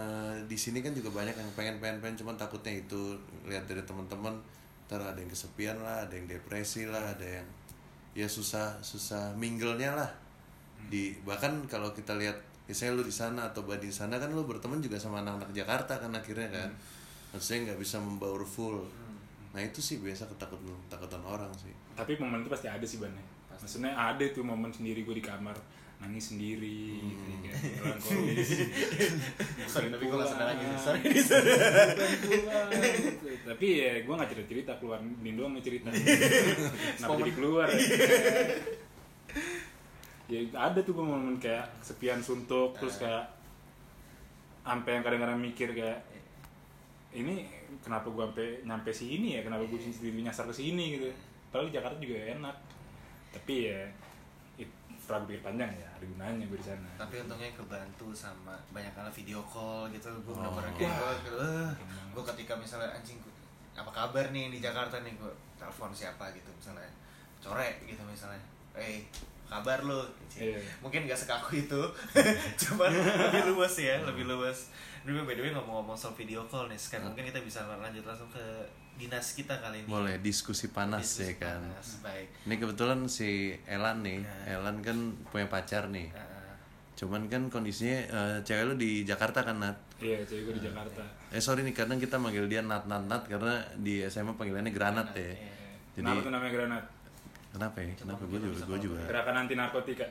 [0.46, 2.16] di sini kan juga banyak yang pengen pengen pengen.
[2.24, 4.36] Cuman takutnya itu lihat dari teman-teman
[4.88, 7.44] ntar ada yang kesepian lah ada yang depresi lah ada yang
[8.16, 10.10] ya susah susah minglenya lah.
[10.88, 14.80] Di bahkan kalau kita lihat misalnya lu di sana atau di sana kan lu berteman
[14.80, 16.70] juga sama anak-anak Jakarta kan akhirnya kan
[17.30, 18.84] maksudnya nggak bisa membaur full.
[19.52, 21.72] Nah itu sih biasa ketakutan ketakutan orang sih.
[21.96, 23.24] Tapi momen itu pasti ada sih Ban ya.
[23.58, 25.56] Maksudnya ada tuh momen sendiri gue di kamar
[25.98, 27.42] nangis sendiri Hmm.
[27.42, 27.98] kayak
[29.72, 30.64] sorry tapi gue gak sadar lagi.
[30.78, 31.02] Sorry.
[33.42, 35.90] Tapi ya gue gak cerita cerita keluar ini doang nih cerita.
[37.02, 37.66] Kenapa jadi keluar?
[40.28, 43.26] Ya ada tuh gue momen kayak sepian suntuk terus kayak
[44.62, 45.98] sampai yang kadang-kadang mikir kayak
[47.08, 47.48] ini
[47.80, 49.40] kenapa gue sampai nyampe sini ya?
[49.40, 51.08] Kenapa gue sendiri nyasar ke sini gitu
[51.48, 52.56] padahal di Jakarta juga enak.
[53.32, 53.80] Tapi ya
[54.60, 54.68] it,
[55.00, 56.88] setelah gue pikir panjang ya ada gunanya gue di sana.
[57.00, 60.12] Tapi untungnya kebantu sama banyak kali video call gitu.
[60.24, 60.52] Gue Oh.
[60.52, 61.50] bener-bener kayak gue
[62.12, 63.32] gue ketika misalnya anjing gue
[63.78, 65.16] apa kabar nih di Jakarta nih?
[65.16, 66.28] Gue telepon siapa?
[66.36, 66.90] gitu misalnya.
[67.40, 68.42] Core gitu misalnya.
[68.76, 69.06] Eh
[69.48, 70.60] kabar lu Iya.
[70.78, 71.82] mungkin gak sekaku itu
[72.62, 76.76] cuman lebih luas ya lebih luas Dulu by the way ngomong-ngomong soal video call nih
[76.76, 78.44] sekarang mungkin kita bisa lanjut langsung ke
[78.94, 81.60] dinas kita kali ini Boleh diskusi panas Diskusi ya kan.
[81.64, 83.30] panas, baik Ini kebetulan si
[83.64, 84.54] Elan nih, Ya.
[84.54, 86.12] Elan kan punya pacar nih.
[86.12, 86.52] Uh,
[86.94, 89.78] Cuman kan kondisinya eh, cewek lu di Jakarta kan Nat.
[89.96, 93.22] iya cewek gue di Jakarta Eh sorry nih kadang kita manggil dia Nat Nat Nat
[93.24, 95.24] karena di SMA panggilannya Granat ya.
[95.24, 95.56] iya.
[95.94, 96.84] Jadi kenapa tuh namanya granat
[97.58, 97.90] kenapa ya?
[97.98, 99.00] Kenapa gue juga gue juga.
[99.02, 100.06] gerakan anti narkotika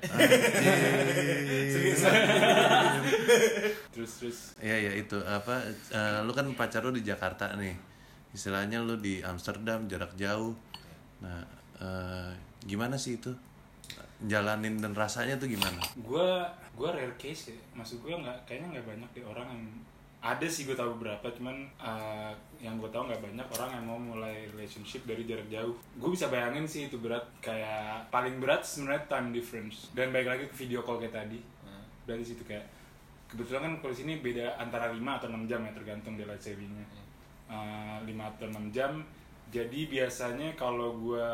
[3.95, 5.63] terus terus Iya ya itu apa?
[5.71, 7.75] eh, lu kan pacar lu di Jakarta nih.
[8.35, 10.53] Istilahnya lu di Amsterdam jarak jauh.
[11.23, 11.41] Nah
[11.79, 12.31] eh,
[12.67, 13.31] gimana sih itu?
[14.17, 15.77] Jalanin dan rasanya tuh gimana?
[15.95, 16.29] gue
[16.73, 19.63] gue rare case ya maksud gue nggak kayaknya nggak banyak deh orang yang
[20.21, 23.99] ada sih gue tahu beberapa cuman uh, yang gue tahu nggak banyak orang yang mau
[24.01, 25.77] mulai relationship dari jarak jauh.
[25.97, 29.93] Gue bisa bayangin sih itu berat kayak paling berat sebenarnya time difference.
[29.93, 31.39] Dan baik lagi ke video call kayak tadi.
[32.07, 32.65] Berarti situ kayak
[33.27, 36.85] kebetulan kan kalau sini beda antara 5 atau 6 jam ya tergantung daylight savingnya.
[37.47, 38.93] Uh, 5 atau 6 jam.
[39.47, 41.29] Jadi biasanya kalau gue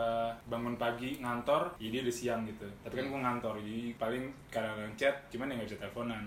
[0.46, 2.70] bangun pagi ngantor ya dia udah siang gitu.
[2.86, 6.24] Tapi kan gue ngantor jadi paling kadang-kadang chat cuman ya nggak bisa teleponan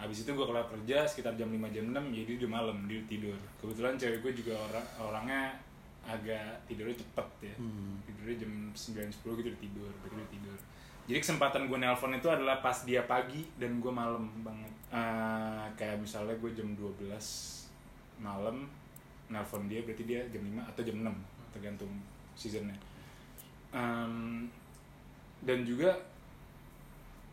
[0.00, 3.36] Habis itu gue kelar kerja sekitar jam 5 jam 6 jadi udah malam dia tidur.
[3.60, 5.42] Kebetulan cewek gue juga orang orangnya
[6.08, 7.54] agak tidurnya cepet ya.
[8.08, 10.58] Tidurnya jam 9 10 gitu udah tidur berarti udah tidur.
[11.04, 14.72] Jadi kesempatan gue nelpon itu adalah pas dia pagi dan gue malam banget.
[14.88, 16.96] Eh, kayak misalnya gue jam 12
[18.24, 18.64] malam
[19.28, 21.12] nelpon dia berarti dia jam 5 atau jam 6
[21.52, 21.92] tergantung
[22.32, 22.76] seasonnya.
[23.70, 24.48] Em,
[25.44, 25.92] dan juga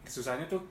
[0.06, 0.64] susahnya tuh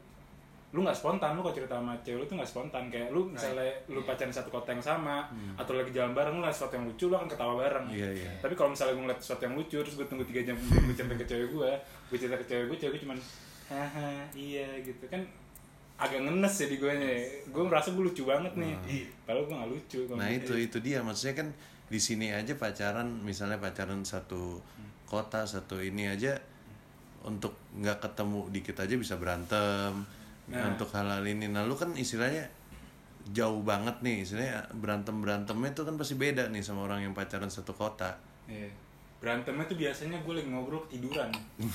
[0.76, 2.82] lu nggak spontan lu kalau cerita sama cewek lu tuh nggak spontan.
[2.92, 5.24] Kayak lu misalnya lu pacaran satu kota yang sama
[5.56, 7.86] atau lagi jalan bareng lu liat sesuatu yang lucu lu akan ketawa bareng.
[7.88, 8.30] Iya, iya.
[8.44, 11.16] tapi kalau misalnya gue ngeliat sesuatu yang lucu terus gue tunggu tiga jam gue cerita
[11.16, 11.70] ke cewek gue
[12.12, 13.18] gue cerita ke cewek gue cewek gue cuman
[13.72, 15.04] haha iya gitu.
[15.08, 15.24] Kan
[15.96, 17.12] agak ngenes ya di gue nya.
[17.48, 18.76] Gue merasa gue lucu banget nih.
[19.24, 20.52] Padahal gue gak lucu Nah gitu.
[20.52, 21.00] itu itu dia.
[21.00, 21.48] Maksudnya kan
[21.86, 24.58] di sini aja pacaran misalnya pacaran satu
[25.06, 26.34] kota satu ini aja
[27.22, 30.02] untuk nggak ketemu dikit aja bisa berantem
[30.46, 30.70] Nah.
[30.70, 31.50] untuk hal-hal ini.
[31.50, 32.46] Nah lu kan istilahnya
[33.35, 37.50] jauh banget nih istilahnya berantem berantemnya itu kan pasti beda nih sama orang yang pacaran
[37.50, 38.14] satu kota.
[38.46, 38.70] Iya.
[39.18, 41.30] Berantemnya tuh biasanya gue lagi ngobrol ketiduran.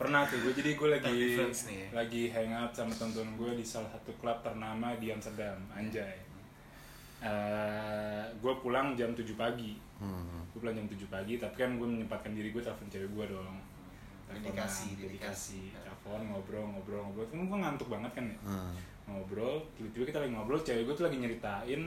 [0.00, 1.86] Pernah tuh gue jadi gue lagi nih ya.
[1.92, 6.16] lagi hangout sama teman-teman gue di salah satu klub ternama di Amsterdam, Anjay.
[7.20, 9.76] Eh, gue pulang jam 7 pagi.
[10.00, 10.40] Hmm.
[10.56, 13.60] Gue pulang jam 7 pagi, tapi kan gue menyempatkan diri gue telepon cewek gue dong.
[14.24, 15.62] Teleponan, Dedikasi, dedikasi,
[16.00, 17.26] telepon, ngobrol, ngobrol, ngobrol.
[17.28, 18.38] Kan gue ngantuk banget kan ya.
[18.42, 18.74] Hmm.
[19.04, 21.82] ngobrol tiba-tiba kita lagi ngobrol cewek gue tuh lagi nyeritain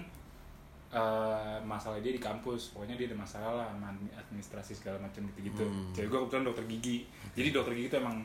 [0.91, 2.69] eh, masalah dia di kampus.
[2.69, 5.65] Pokoknya dia ada masalah lah sama administrasi segala macam gitu-gitu.
[5.91, 6.97] Cewek gue kebetulan dokter gigi.
[7.33, 8.17] Jadi dokter gigi tuh emang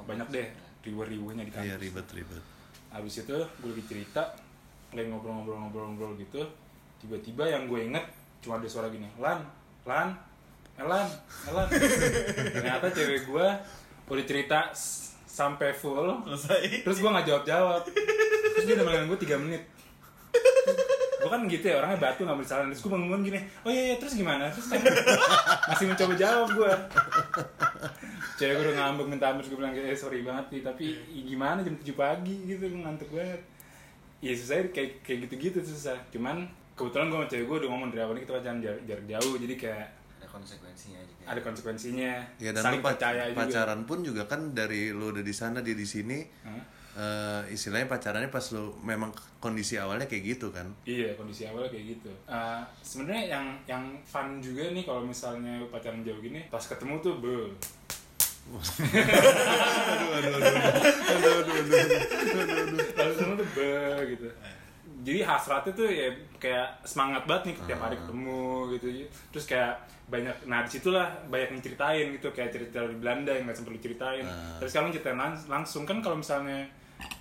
[0.00, 0.46] banyak deh
[0.80, 1.82] ribu-ribunya di Iya kampus.
[1.82, 2.44] ribet-ribet.
[2.90, 4.22] habis itu gue lagi cerita
[4.90, 6.40] lagi ngobrol-ngobrol-ngobrol-ngobrol gitu.
[6.98, 8.02] Tiba-tiba yang gue inget
[8.40, 9.44] cuma ada suara gini lan
[9.84, 10.16] lan
[10.76, 11.06] elan
[11.46, 11.66] elan.
[12.54, 13.46] Ternyata cewek gue
[14.06, 14.72] udah cerita
[15.30, 16.10] sampai full.
[16.26, 16.82] Selesai.
[16.82, 19.62] Terus gue nggak jawab jawab terus dia udah gue 3 menit.
[21.20, 22.66] Gue kan gitu ya orangnya batu nggak bersalah.
[22.66, 24.50] Terus gue bangun gini oh iya, iya terus gimana?
[24.50, 24.82] Terus kan
[25.70, 26.72] masih mencoba jawab gue
[28.40, 30.84] cewek gue udah ngambek minta ampun terus gue bilang eh sorry banget nih tapi
[31.24, 33.40] gimana jam 7 pagi gitu ngantuk banget.
[34.20, 35.96] Ya susah kayak kayak gitu-gitu susah.
[36.10, 39.34] Cuman kebetulan gue sama cewek gue udah ngomong dari awal kita pacaran jarak, jarak jauh
[39.36, 39.88] jadi kayak
[40.30, 44.94] konsekuensinya juga ada konsekuensinya Ya dan saling lu percaya juga pacaran pun juga kan dari
[44.94, 46.22] lu udah di sana dia di sini.
[46.46, 46.78] Hah?
[46.96, 50.66] eh, istilahnya pacarannya pas lu memang kondisi awalnya kayak gitu kan.
[50.82, 52.10] Iya kondisi awalnya kayak gitu.
[52.26, 57.14] Uh, Sebenarnya yang yang fun juga nih kalau misalnya pacaran jauh gini, pas ketemu tuh
[57.22, 57.36] be.
[58.50, 58.68] Pas
[63.14, 63.70] ketemu tuh be
[64.16, 64.28] gitu.
[65.00, 68.44] Jadi hasratnya tuh ya kayak semangat banget nih tiap hari ketemu
[68.76, 68.86] gitu.
[69.32, 69.74] Terus kayak
[70.10, 72.28] banyak nah di situlah banyak yang ceritain gitu.
[72.30, 74.26] Kayak cerita di Belanda yang nggak sempat lu ceritain.
[74.60, 75.88] Terus kalau ceritain lang- langsung.
[75.88, 76.68] Kan kalau misalnya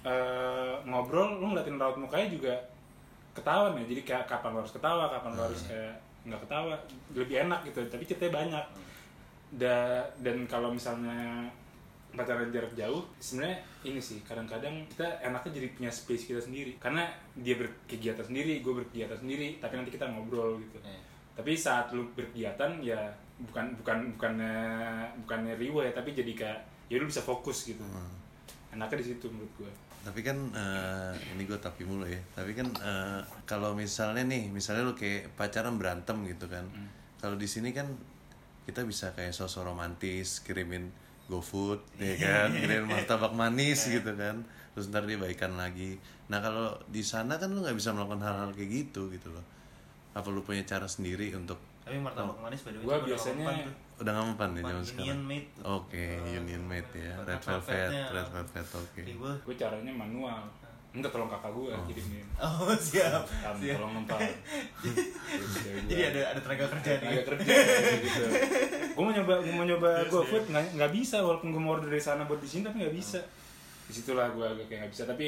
[0.03, 2.53] eh, ngobrol lu ngeliatin raut mukanya juga
[3.31, 3.85] ketahuan ya.
[3.87, 5.95] Jadi kayak kapan lo harus ketawa kapan lo harus kayak
[6.27, 6.75] nggak ketawa.
[7.15, 7.79] Lebih enak gitu.
[7.87, 8.65] Tapi ceritanya banyak.
[9.49, 9.75] Da
[10.21, 11.47] dan kalau misalnya
[12.09, 17.05] pacaran jarak jauh sebenarnya ini sih kadang-kadang kita enaknya jadi punya space kita sendiri karena
[17.37, 20.99] dia berkegiatan sendiri gue berkegiatan sendiri tapi nanti kita ngobrol gitu Iya.
[21.37, 22.97] tapi saat lu berkegiatan ya
[23.39, 24.55] bukan bukan bukannya
[25.23, 27.79] bukannya riwa ya tapi jadi kayak ya lu bisa fokus gitu
[28.69, 32.15] enaknya di situ menurut gue Tapi kan eh, ini gue tapi mulu ya.
[32.31, 36.63] Tapi kan eh, kalau misalnya nih, misalnya lu kayak pacaran berantem gitu kan.
[37.19, 37.83] Kalau di sini kan
[38.63, 40.87] kita bisa kayak sosok romantis, kirimin
[41.29, 44.41] GoFood, ya kan, kirimin martabak manis gitu kan.
[44.73, 45.95] Terus ntar dia baikan lagi.
[46.27, 49.45] Nah kalau di sana kan lu nggak bisa melakukan hal-hal kayak gitu gitu loh.
[50.11, 53.65] Apa lu punya cara sendiri untuk Tapi martabak manis by the way Gua biasanya-
[53.99, 55.21] udah nggak mempan nih Mempan zaman Union sekarang?
[55.25, 55.63] Made tuh.
[55.67, 57.91] Oke, Union Made ya, Red Velvet.
[58.09, 59.01] Red Velvet, oke.
[59.17, 60.41] Gua gue caranya manual
[60.89, 63.21] minta tolong kakak gue kirimin Oh siap.
[63.37, 63.77] Tam, siap.
[63.77, 64.17] tolong nempel
[65.85, 67.07] Jadi ada ada tenaga kerja nih.
[67.11, 67.53] agak kerja
[67.99, 68.23] gitu
[68.89, 72.01] gue mau nyoba gue mau nyoba GoFood nggak nggak bisa walaupun gue mau order dari
[72.01, 73.19] sana buat di sini tapi nggak bisa
[73.85, 75.27] di situlah gue agak kayak nggak bisa tapi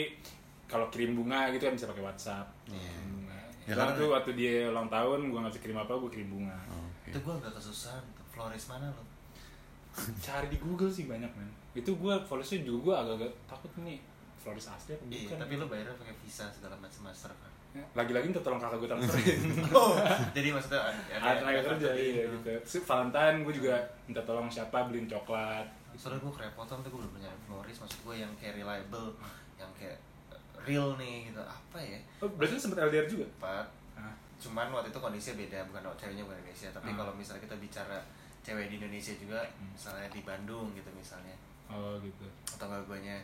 [0.66, 4.32] kalau kirim bunga gitu kan bisa pakai WhatsApp Kirim bunga Ya, ya, karena- tuh waktu
[4.34, 7.10] dia ulang tahun gue nggak bisa kirim apa gue kirim bunga Oke.
[7.10, 8.02] Itu gua agak kesusahan.
[8.28, 9.04] Flores mana lo?
[10.18, 14.00] cari di Google sih banyak men itu gue followersnya juga gue agak-agak takut nih
[14.42, 17.52] Flores asli apa Iya, bukan tapi lo bayarnya pakai visa segala macam master kan.
[17.72, 19.42] Ya, lagi-lagi minta tolong kakak gue transferin
[19.80, 19.96] Oh,
[20.36, 24.92] jadi maksudnya ada, ada tenaga kerja iya gitu Si Valentine gue juga minta tolong siapa
[24.92, 25.64] beliin coklat
[25.96, 29.16] Soalnya gue kerepotan tuh gue belum punya Floris maksud gue yang kayak reliable,
[29.56, 29.96] yang kayak
[30.28, 31.40] uh, real nih gitu.
[31.40, 32.00] Apa ya?
[32.20, 33.68] oh, berarti sempet LDR juga Empat.
[33.96, 34.16] ah.
[34.36, 36.70] Cuman waktu itu kondisinya beda, bukan ceweknya bukan Indonesia.
[36.72, 36.98] Tapi Hmm.
[36.98, 38.00] kalau misalnya kita bicara
[38.42, 41.36] cewek di Indonesia juga, misalnya di Bandung gitu misalnya,
[41.68, 43.16] oh gitu atau enggak guanya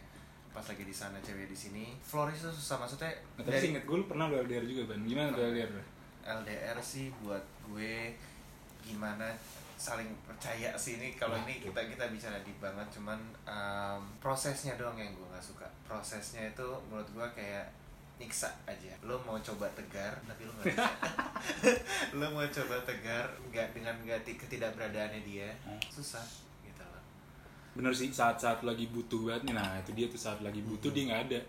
[0.53, 3.83] pas lagi di sana cewek di sini, Floris itu susah maksudnya nah, tapi sih inget
[3.85, 5.69] gue lu pernah lu LDR juga ban gimana tuh LDR?
[6.25, 8.11] LDR sih buat gue
[8.83, 9.31] gimana
[9.77, 10.97] saling percaya sih.
[10.97, 15.45] Ini kalau ini kita kita bicara di banget cuman um, prosesnya doang yang gue nggak
[15.45, 15.69] suka.
[15.85, 17.69] Prosesnya itu menurut gue kayak
[18.17, 18.89] nyiksa aja.
[19.05, 20.89] Lo mau coba tegar tapi lo nggak bisa.
[22.17, 25.53] Lo mau coba tegar nggak dengan nggak ti- ketidakberadaannya dia
[25.93, 26.25] susah.
[26.25, 26.46] gitu
[27.77, 31.03] bener sih saat-saat lagi butuh banget nih nah itu dia tuh saat lagi butuh dia
[31.07, 31.39] nggak ada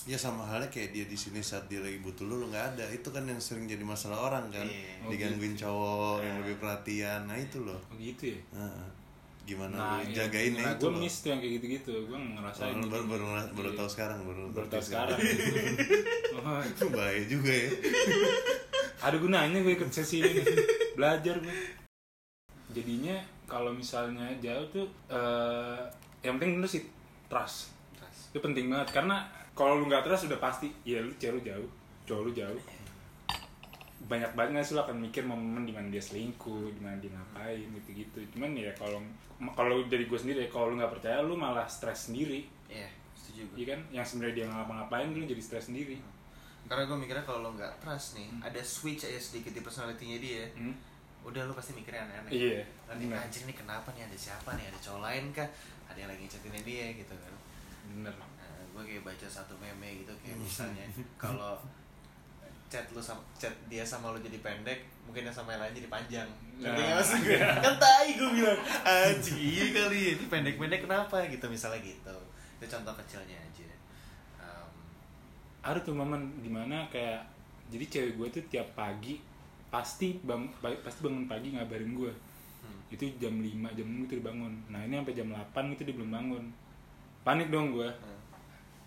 [0.00, 0.16] Iya.
[0.16, 2.88] Ya sama halnya kayak dia di sini saat dia lagi butuh lu lu nggak ada.
[2.88, 4.64] Itu kan yang sering jadi masalah orang kan.
[4.64, 5.04] Iya.
[5.04, 7.28] Oh, Digangguin cowok yang lebih perhatian.
[7.28, 7.76] Nah itu loh.
[7.76, 8.88] oh gitu ya Nah,
[9.44, 11.00] gimana nah lu nah, itu gue loh.
[11.02, 13.76] miss tuh yang kayak gitu-gitu gue ngerasain Oh, lu baru baru baru Iya.
[13.76, 15.18] tahu sekarang baru baru tahu sekarang
[16.38, 17.68] oh, Itu bahaya juga ya.
[19.00, 20.40] ada gunanya gue ikut sesi ini
[20.94, 21.56] belajar gue
[22.70, 23.16] jadinya
[23.50, 25.82] kalau misalnya jauh tuh eh,
[26.22, 26.86] yang penting bener sih
[27.26, 27.74] trust.
[27.98, 28.30] Terus.
[28.30, 29.26] itu penting banget karena
[29.58, 31.68] kalau lu nggak trust udah pasti ya lu cewek lu jauh
[32.06, 32.60] cowok lu jauh.
[34.06, 37.10] Banyak banget nggak sih lu akan mikir momen di mana dia selingkuh di mana dia
[37.10, 39.02] ngapain gitu gitu cuman ya kalau
[39.58, 42.46] kalau dari gue sendiri ya kalau lu nggak percaya lu malah stres sendiri.
[42.70, 43.80] Iya setuju gue iya kan?
[43.90, 45.98] Yang sebenarnya dia ngapa-ngapain lu jadi stres sendiri.
[46.66, 50.44] Karena gue mikirnya kalau lo nggak trust nih ada switch aja sedikit di personality-nya dia.
[50.54, 50.74] Hmm?
[51.20, 52.32] Udah lu pasti mikirnya aneh-aneh.
[52.32, 53.28] Iya, Nanti benar.
[53.28, 54.02] anjir nih kenapa nih?
[54.08, 54.64] Ada siapa nih?
[54.72, 55.48] Ada cowok lain kah?
[55.92, 57.34] Ada yang lagi chatinnya dia gitu kan.
[57.90, 58.28] Bener nah,
[58.70, 60.84] gue kayak baca satu meme gitu kayak misalnya
[61.22, 61.58] kalau
[62.70, 65.88] chat lu sama chat dia sama lu jadi pendek mungkin yang sama yang lain jadi
[65.90, 66.28] panjang.
[66.62, 70.80] Nah, ngerti nggak maksud gue kan tai gue bilang anjir iya kali ya, ini pendek-pendek
[70.86, 71.16] kenapa?
[71.26, 72.16] Gitu misalnya gitu.
[72.62, 73.68] Itu contoh kecilnya aja.
[74.38, 74.70] Um,
[75.66, 77.26] ada tuh momen di mana kayak
[77.74, 79.18] jadi cewek gue tuh tiap pagi
[79.70, 82.12] pasti bang pa- pasti bangun pagi ngabarin gue
[82.60, 82.76] Hmm.
[82.92, 86.12] itu jam 5 jam 6 itu dibangun nah ini sampai jam 8 itu dia belum
[86.12, 86.44] bangun.
[87.20, 88.20] Panik dong gue hmm.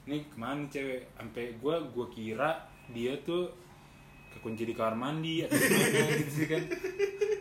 [0.06, 1.02] ini ke mana nih cewek?
[1.15, 2.52] Sampai gue gue kira
[2.91, 3.50] dia tuh
[4.30, 6.62] kekunci di kamar mandi atau gimana gitu sih kan.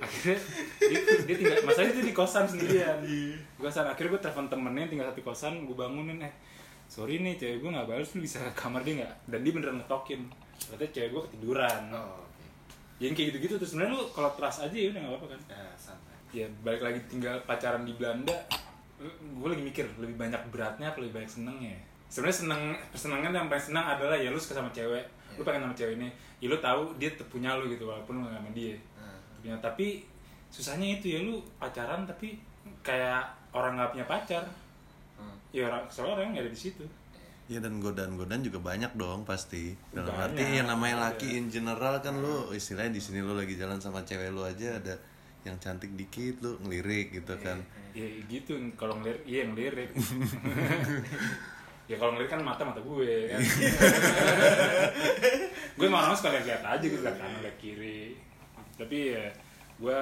[0.00, 0.38] Akhirnya
[0.80, 3.84] dia, dia tinggal masalahnya itu di kosan sendirian di kosan.
[3.84, 6.32] Akhirnya gue telepon temennya tinggal satu kosan gue bangunin eh
[6.88, 9.12] sorry nih cewek gue nggak balas lu bisa ke kamar dia nggak?
[9.28, 10.20] Dan dia beneran ngetokin.
[10.56, 11.82] Ternyata cewek gue ketiduran.
[11.92, 12.24] Oh
[13.02, 15.40] yang kayak gitu-gitu tuh sebenarnya lu kalau trust aja ya udah nggak apa-apa kan?
[15.50, 16.16] Ya santai.
[16.30, 18.36] Ya balik lagi tinggal pacaran di Belanda
[19.02, 21.82] gue lagi mikir lebih banyak beratnya apa lebih banyak senengnya ya?
[22.12, 22.62] sebenarnya seneng
[22.92, 25.00] kesenangan yang paling senang adalah ya lu suka sama cewek.
[25.40, 26.12] Lu pengen sama cewek ini
[26.44, 28.76] ya lu tahu dia punya lu gitu walaupun lu gak sama dia.
[29.00, 30.04] Nah, punya tapi
[30.52, 32.36] susahnya itu ya lu pacaran tapi
[32.84, 33.24] kayak
[33.56, 34.44] orang nggak punya pacar.
[35.16, 35.36] Hmm.
[35.54, 36.84] ya orang soalnya orang nggak ada di situ
[37.50, 39.74] Ya dan godaan-godaan juga banyak dong pasti.
[39.90, 43.58] Dalam Banyak, arti yang namanya laki in general kan lu istilahnya di sini lu lagi
[43.58, 44.94] jalan sama cewek lu aja ada
[45.42, 47.58] yang cantik dikit lu ngelirik gitu kan.
[47.92, 49.90] ya gitu kalau ngelirik iya ngelirik.
[51.90, 53.42] Ya kalau ngelirik kan mata mata gue kan.
[55.76, 58.14] Gue orang sekali lihat aja gitu lihat kanan lihat kiri.
[58.78, 59.26] Tapi ya
[59.82, 60.00] gue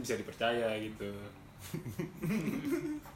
[0.00, 1.12] bisa dipercaya gitu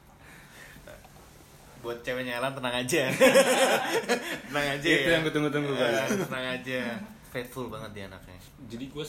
[1.85, 3.03] buat ceweknya Elan tenang aja.
[4.49, 5.13] Tenang aja Itu ya.
[5.13, 5.93] yang gue tunggu-tunggu, Bang.
[5.93, 6.81] Eh, tenang aja.
[7.29, 8.41] Faithful banget dia anaknya.
[8.73, 9.05] Jadi gue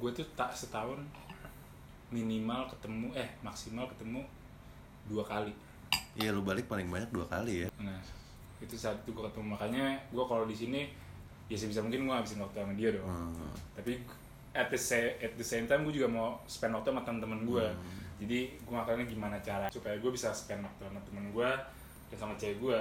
[0.00, 1.00] gue tuh tak setahun
[2.12, 4.20] minimal ketemu eh maksimal ketemu
[5.08, 5.56] dua kali.
[6.20, 7.68] Iya lu balik paling banyak dua kali ya.
[7.80, 7.96] nah
[8.60, 9.56] itu saat itu gue ketemu.
[9.56, 10.90] Makanya gue kalau di sini
[11.48, 13.08] ya sebisa mungkin gue habisin waktu sama dia dong.
[13.08, 13.50] Hmm.
[13.74, 13.98] tapi
[14.54, 17.64] at the same at the same time gue juga mau spend waktu sama temen-temen gue
[18.20, 21.50] jadi gue makanya gimana cara supaya gue bisa spend waktu sama temen gue
[22.08, 22.78] dan sama cewek gue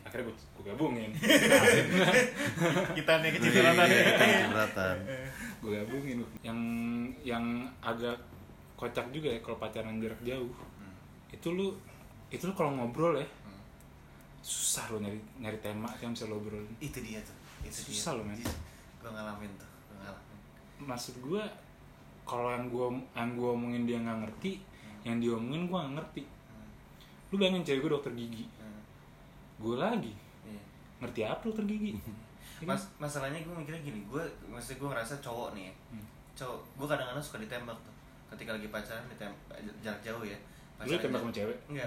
[0.00, 1.10] akhirnya gue, gue gabungin.
[2.96, 4.02] Kita nih Iya, kecipratan ya.
[4.08, 4.96] Kecipratan.
[5.58, 6.16] gue gabungin.
[6.40, 6.58] Yang
[7.22, 7.44] yang
[7.80, 8.16] agak
[8.72, 10.48] kocak juga ya kalau pacaran jarak jauh.
[11.28, 11.76] Itu lu
[12.28, 13.28] itu lu kalau ngobrol ya
[14.38, 16.72] susah lo nyari nyari tema yang bisa lo obrolin.
[16.80, 17.36] Itu dia tuh.
[17.60, 18.38] Itu Susah loh, men.
[18.38, 20.38] gue ngalamin tuh gue ngalamin.
[20.86, 21.42] Maksud gue
[22.22, 24.52] kalau yang gue yang gue omongin dia nggak ngerti
[25.08, 26.22] yang dia omongin gue nggak ngerti
[27.28, 28.80] lu bayangin cewek gue dokter gigi Hmm.
[29.58, 30.12] gue lagi
[30.44, 30.60] Iya.
[30.98, 31.92] ngerti apa dokter gigi
[32.58, 32.74] Ya kan?
[32.74, 35.74] Mas, masalahnya gue mikirnya gini, gue maksudnya gue ngerasa cowok nih, ya.
[35.94, 36.02] Hmm.
[36.34, 37.94] cowok, gue kadang-kadang suka ditembak tuh,
[38.28, 39.38] ketika lagi pacaran ditembak
[39.78, 40.38] jarak jauh ya.
[40.80, 41.86] lu tembak sama cewek Enggak,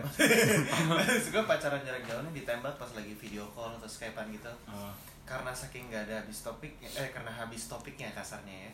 [1.31, 4.91] gue pacaran jarak jauh nih ditembak pas lagi video call atau skypean gitu, Oh,
[5.21, 8.71] karena saking nggak ada habis topik, eh karena habis topiknya kasarnya ya.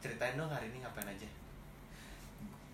[0.00, 1.26] Ceritain dong hari ini ngapain aja.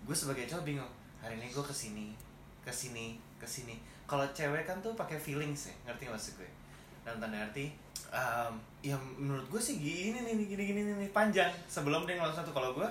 [0.09, 0.89] Gue sebagai cowok bingung,
[1.21, 2.17] hari ini gue ke sini,
[2.65, 3.77] ke sini, ke sini.
[4.09, 6.49] Kalau cewek kan tuh pakai feelings ya, ngerti nggak maksud gue?
[7.05, 7.69] Dalam tanda arti,
[8.09, 11.53] um, ya menurut gue sih gini nih, gini gini nih, panjang.
[11.69, 12.89] Sebelum dia ngelakuin satu, kalau gue,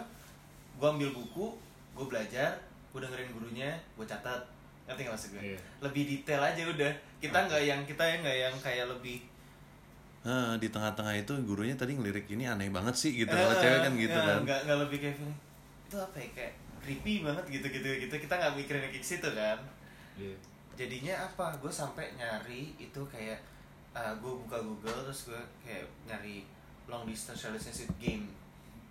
[0.79, 1.59] gue ambil buku,
[1.99, 2.55] gue belajar,
[2.95, 4.39] gue dengerin gurunya, gue catat,
[4.87, 5.43] ngerti nggak maksud gue?
[5.43, 5.59] Iya.
[5.83, 6.93] Lebih detail aja udah.
[7.19, 9.19] Kita nggak yang kita ya nggak yang kayak lebih
[10.23, 13.31] Nah, di tengah-tengah itu gurunya tadi ngelirik ini aneh banget sih gitu.
[13.33, 14.39] Eh, Kalau cewek kan gitu ya, kan.
[14.47, 15.19] nggak nggak lebih kayak
[15.89, 18.15] itu apa ya kayak creepy banget gitu gitu gitu.
[18.15, 19.59] Kita nggak mikirin kayak situ kan.
[20.19, 20.35] Iya.
[20.79, 21.55] jadinya apa?
[21.59, 23.39] Gue sampai nyari itu kayak
[24.23, 26.47] gue buka Google terus gue kayak nyari
[26.87, 28.27] long distance relationship game.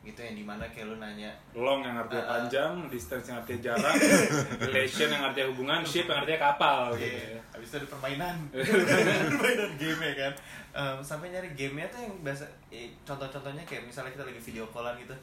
[0.08, 2.30] Gitu yang di mana kayak lu nanya long yang artinya ah.
[2.40, 3.96] panjang distance yang artinya jarak
[4.72, 8.36] relation yang artinya hubungan ship yang artinya kapal gitu Iya, ya habis itu ada permainan.
[9.36, 10.34] Permainan game ya kan.
[10.78, 14.94] Em, sampai nyari gamenya tuh yang biasa eh, contoh-contohnya kayak misalnya kita lagi video callan
[15.02, 15.16] gitu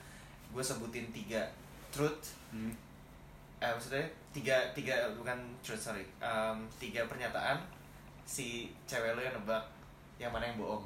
[0.51, 1.47] gue sebutin tiga
[1.95, 2.35] truth.
[2.51, 2.75] Hmm.
[3.57, 6.03] eh maksudnya tiga tiga bukan truth sorry.
[6.19, 7.63] Em, tiga pernyataan
[8.23, 9.63] si cewek lo yang nebak
[10.17, 10.83] yang mana yang bohong.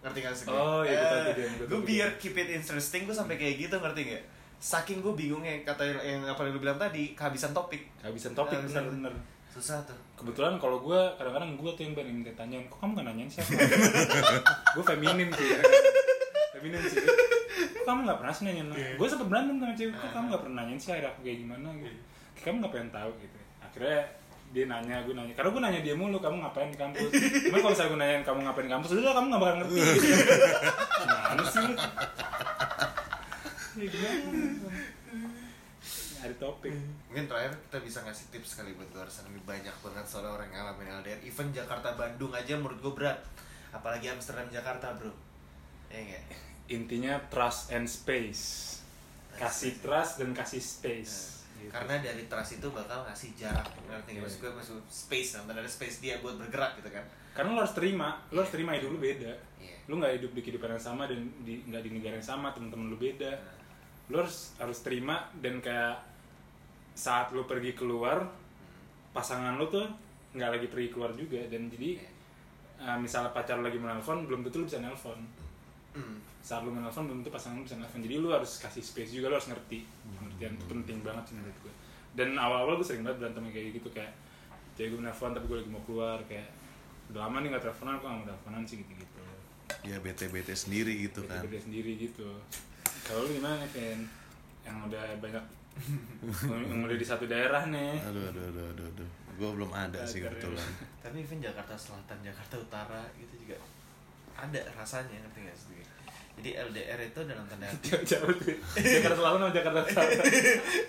[0.00, 3.56] Ngerti gak sih Oh, iya, gua tahu gue biar keep it interesting gue sampai kayak
[3.58, 4.24] gitu ngerti gak
[4.54, 7.84] saking gue bingungnya kata yang apa yang lu bilang tadi kehabisan topik.
[7.98, 9.14] Kehabisan topik Kehabisan- bener-bener
[9.48, 9.96] susah tuh.
[10.14, 13.50] Kebetulan kalau gue kadang-kadang gue tuh yang banyak minta tanyain kok kamu gak nanyain siapa?
[14.74, 15.60] Gue feminim sih ya.
[16.52, 17.00] feminim sih
[17.84, 20.80] kamu gak pernah sih nanyain gue sempet berantem sama cewek kok kamu gak pernah nanyain
[20.80, 21.98] sih akhir aku kayak gimana gitu?
[22.34, 23.38] Kayak kamu gak pengen tahu gitu.
[23.62, 24.00] Akhirnya
[24.54, 27.10] dia nanya gue nanya karena gue nanya dia mulu kamu ngapain di kampus?
[27.50, 28.88] Cuma kalau misalnya gue nanyain kamu ngapain di kampus?
[28.96, 29.74] Udah kamu gak bakal ngerti.
[29.76, 30.00] Gitu.
[31.04, 31.66] gimana sih?
[33.74, 34.14] Lu Ya, gimana?
[36.24, 36.72] nyari topik.
[37.12, 39.28] Mungkin terakhir kita bisa ngasih tips kali buat luar sana.
[39.28, 43.20] Ini Banyak banget soalnya orang yang ngalamin LDR Even Jakarta Bandung aja menurut gue berat.
[43.76, 45.12] Apalagi Amsterdam Jakarta bro.
[45.92, 46.53] Ya nggak?
[46.68, 48.76] Intinya trust and space.
[49.34, 50.22] Kasih trust.
[50.22, 51.44] dan kasih space.
[51.58, 51.70] Gitu.
[51.70, 54.24] Karena dari trust itu bakal ngasih jarak Ngerti nggak?
[54.26, 57.04] Maksud gue maksud space Nanti ada space dia buat bergerak gitu kan.
[57.34, 59.32] Karena lo harus terima lo harus terima hidup lu beda.
[59.58, 59.76] Iya.
[59.88, 62.92] lu nggak hidup di kehidupan yang sama dan di nggak di negara yang sama teman-teman
[62.92, 63.32] lu beda.
[64.12, 65.98] Lo harus harus terima dan kayak
[66.94, 68.22] saat lu pergi keluar
[69.10, 69.88] pasangan lu tuh
[70.36, 71.40] nggak lagi pergi keluar juga.
[71.48, 71.96] Dan jadi
[72.80, 75.44] eh, misalnya pacar lu lagi menelpon belum tentu lu bisa nelpon
[75.94, 76.18] Hmm.
[76.44, 79.26] Saat lu menelpon belum tentu pasangan lu bisa nelpon jadi lu harus kasih space juga
[79.26, 81.72] lu harus ngerti pengertian itu penting banget sih menurut gue
[82.12, 84.12] dan awal-awal gue sering banget berantem kayak gitu kayak
[84.74, 86.48] jadi gue menelpon tapi gue lagi mau keluar kayak
[87.06, 89.12] udah lama nih gak teleponan kok gak mau teleponan sih gitu-gitu
[89.80, 91.40] Ya bete-bete sendiri gitu kan.
[91.40, 92.28] beda sendiri gitu
[93.02, 94.04] kalau lu gimana Ken
[94.62, 95.44] yang udah banyak
[96.44, 99.08] yang udah di satu daerah nih Aduh, aduh, aduh, aduh, aduh.
[99.34, 100.38] Gue belum ada sih Pacar ya.
[100.38, 100.68] kebetulan.
[101.02, 103.56] Tapi even Jakarta Selatan, Jakarta Utara gitu juga
[104.34, 105.80] ada rasanya ngerti nggak sih?
[106.34, 107.88] Jadi LDR itu dalam tanda arti.
[108.04, 108.52] Jauh tuh
[108.94, 110.24] Jakarta Selatan sama Jakarta Selatan.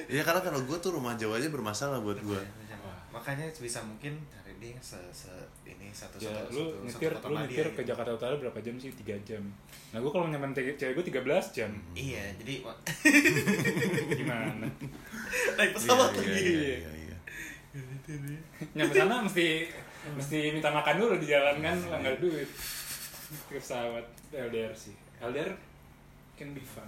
[0.07, 2.41] Ya karena kalau gue tuh rumah jauh aja bermasalah buat gue.
[3.15, 5.31] makanya sebisa mungkin cari dia se, se
[5.63, 7.89] ini satu ya satu lu satu, nyetir satu lu nyetir dia ke gitu.
[7.95, 8.91] Jakarta Utara berapa jam sih?
[8.91, 9.39] Tiga jam.
[9.95, 11.71] Nah gue kalau nyamperin cewek cewek gue 13 jam.
[11.95, 12.53] Iya, jadi
[14.19, 14.67] gimana?
[15.55, 16.43] Naik pesawat Iya, lagi.
[16.43, 17.17] iya, iya, iya.
[18.75, 19.47] nyampe sana mesti
[20.11, 22.49] mesti minta makan dulu di jalan kan lah nggak ada duit.
[23.47, 24.91] Ke pesawat LDR sih
[25.25, 25.51] LDR
[26.35, 26.87] can be fun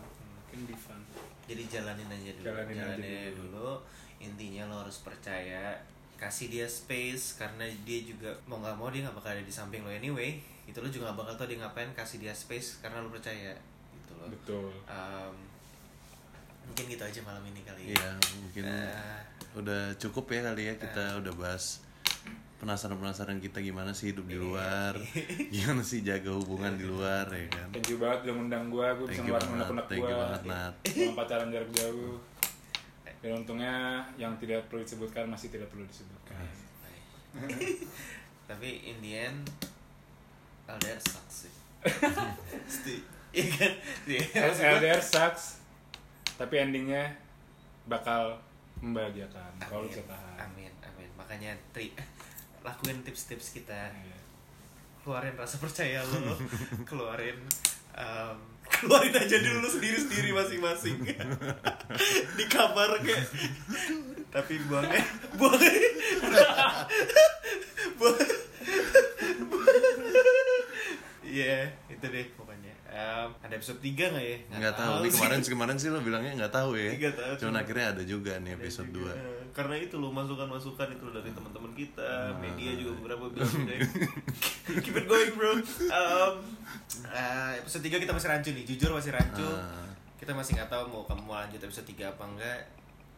[0.51, 0.99] can be fun
[1.47, 2.45] Jadi jalanin aja dulu.
[2.51, 3.47] Jalanin aja aja dulu.
[3.55, 3.71] dulu.
[4.19, 5.79] Intinya lo harus percaya,
[6.19, 9.87] kasih dia space karena dia juga mau nggak mau dia nggak bakal ada di samping
[9.87, 10.43] lo anyway.
[10.67, 13.55] Itu lo juga nggak bakal tau dia ngapain, kasih dia space karena lo percaya
[13.95, 14.27] gitu loh.
[14.27, 15.35] betul Um,
[16.67, 17.95] mungkin gitu aja malam ini kali ya.
[17.95, 18.09] Iya,
[18.43, 19.19] mungkin Eh,
[19.55, 21.79] udah cukup ya kali ya kita udah bahas
[22.57, 24.97] penasaran-penasaran kita gimana sih hidup di luar,
[25.53, 27.69] gimana sih jaga hubungan di luar ya kan.
[27.69, 29.49] Thank you banget udah ngundang gue, gue bisa ngeluarin
[29.85, 30.73] thank gue you banget Nat.
[30.97, 32.17] Sama pacaran jarak jauh
[33.17, 33.73] Dan untungnya
[34.13, 36.37] yang tidak perlu disebutkan masih tidak perlu disebutkan
[38.49, 39.41] Tapi in the end
[40.65, 41.53] LDR sucks sih.
[42.65, 43.73] Sti- Iya kan?
[44.05, 44.23] Iya.
[44.77, 45.61] LDR sucks
[46.35, 47.09] Tapi endingnya
[47.85, 48.37] bakal
[48.77, 51.09] membahagiakan Kalau bisa tahan amin, amin.
[51.15, 51.93] Makanya tri
[52.67, 53.95] lakuin tips-tips kita.
[53.95, 54.17] Iya.
[55.01, 56.35] Keluarin rasa percaya lo,
[56.89, 57.39] keluarin
[57.95, 58.37] em,
[58.67, 60.99] keluarin aja dulu sendiri-sendiri masing-masing.
[62.37, 63.23] Di kamar kayak
[64.27, 65.01] tapi buangnya
[65.39, 65.89] buangnya
[67.97, 68.19] buang
[71.27, 72.73] Iya, itu deh pokoknya.
[72.97, 74.37] Em, ada episode 3 gak ya?
[74.49, 75.15] Nggak tahu, Ini sih.
[75.15, 76.89] kemarin kemarin sih lo bilangnya nggak tahu ya.
[76.91, 79.13] Nggak tahu, Cuman cuma- akhirnya ada juga nih episode 2 Iya,
[79.53, 82.33] Karena itu lo masukan-masukan itu dari teman-teman kita, Ah.
[82.35, 83.77] media juga beberapa bilang udah
[84.75, 85.53] keep it going bro.
[85.53, 85.61] Um,
[87.05, 89.45] uh, episode 3 kita masih rancu nih, jujur masih rancu.
[89.45, 89.93] Ah.
[90.17, 92.59] Kita masih nggak tahu mau kamu mau lanjut episode 3 apa enggak.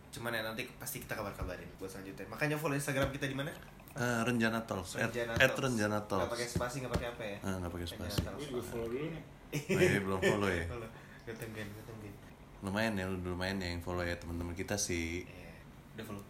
[0.10, 2.28] Cuman ya nanti pasti kita kabar-kabarin buat selanjutnya.
[2.28, 3.56] Makanya follow Instagram kita di mana?
[3.92, 5.60] Eh, Renjana Talks, at, Renjana at Talks.
[5.62, 6.30] Renjana Nggak Talks.
[6.30, 7.38] pakai spasi, nggak pakai apa ya?
[7.42, 8.36] Ah, nggak pakai Renjana spasi.
[8.38, 9.24] Gue juga follow dulu nih
[9.54, 10.66] iya, belum follow ya.
[10.70, 10.90] Follow.
[11.26, 12.14] Gue tungguin, gue tungguin.
[12.60, 15.24] Lumayan ya, lumayan ya yang follow ya teman-teman kita sih.
[15.26, 15.54] Iya.
[15.98, 16.24] Udah follow.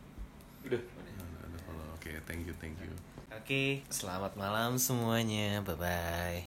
[0.65, 1.13] Udah Udah.
[1.47, 1.85] Udah follow.
[1.95, 2.91] Oke, thank you, thank you.
[3.29, 5.61] Oke, selamat malam semuanya.
[5.61, 6.48] Bye bye.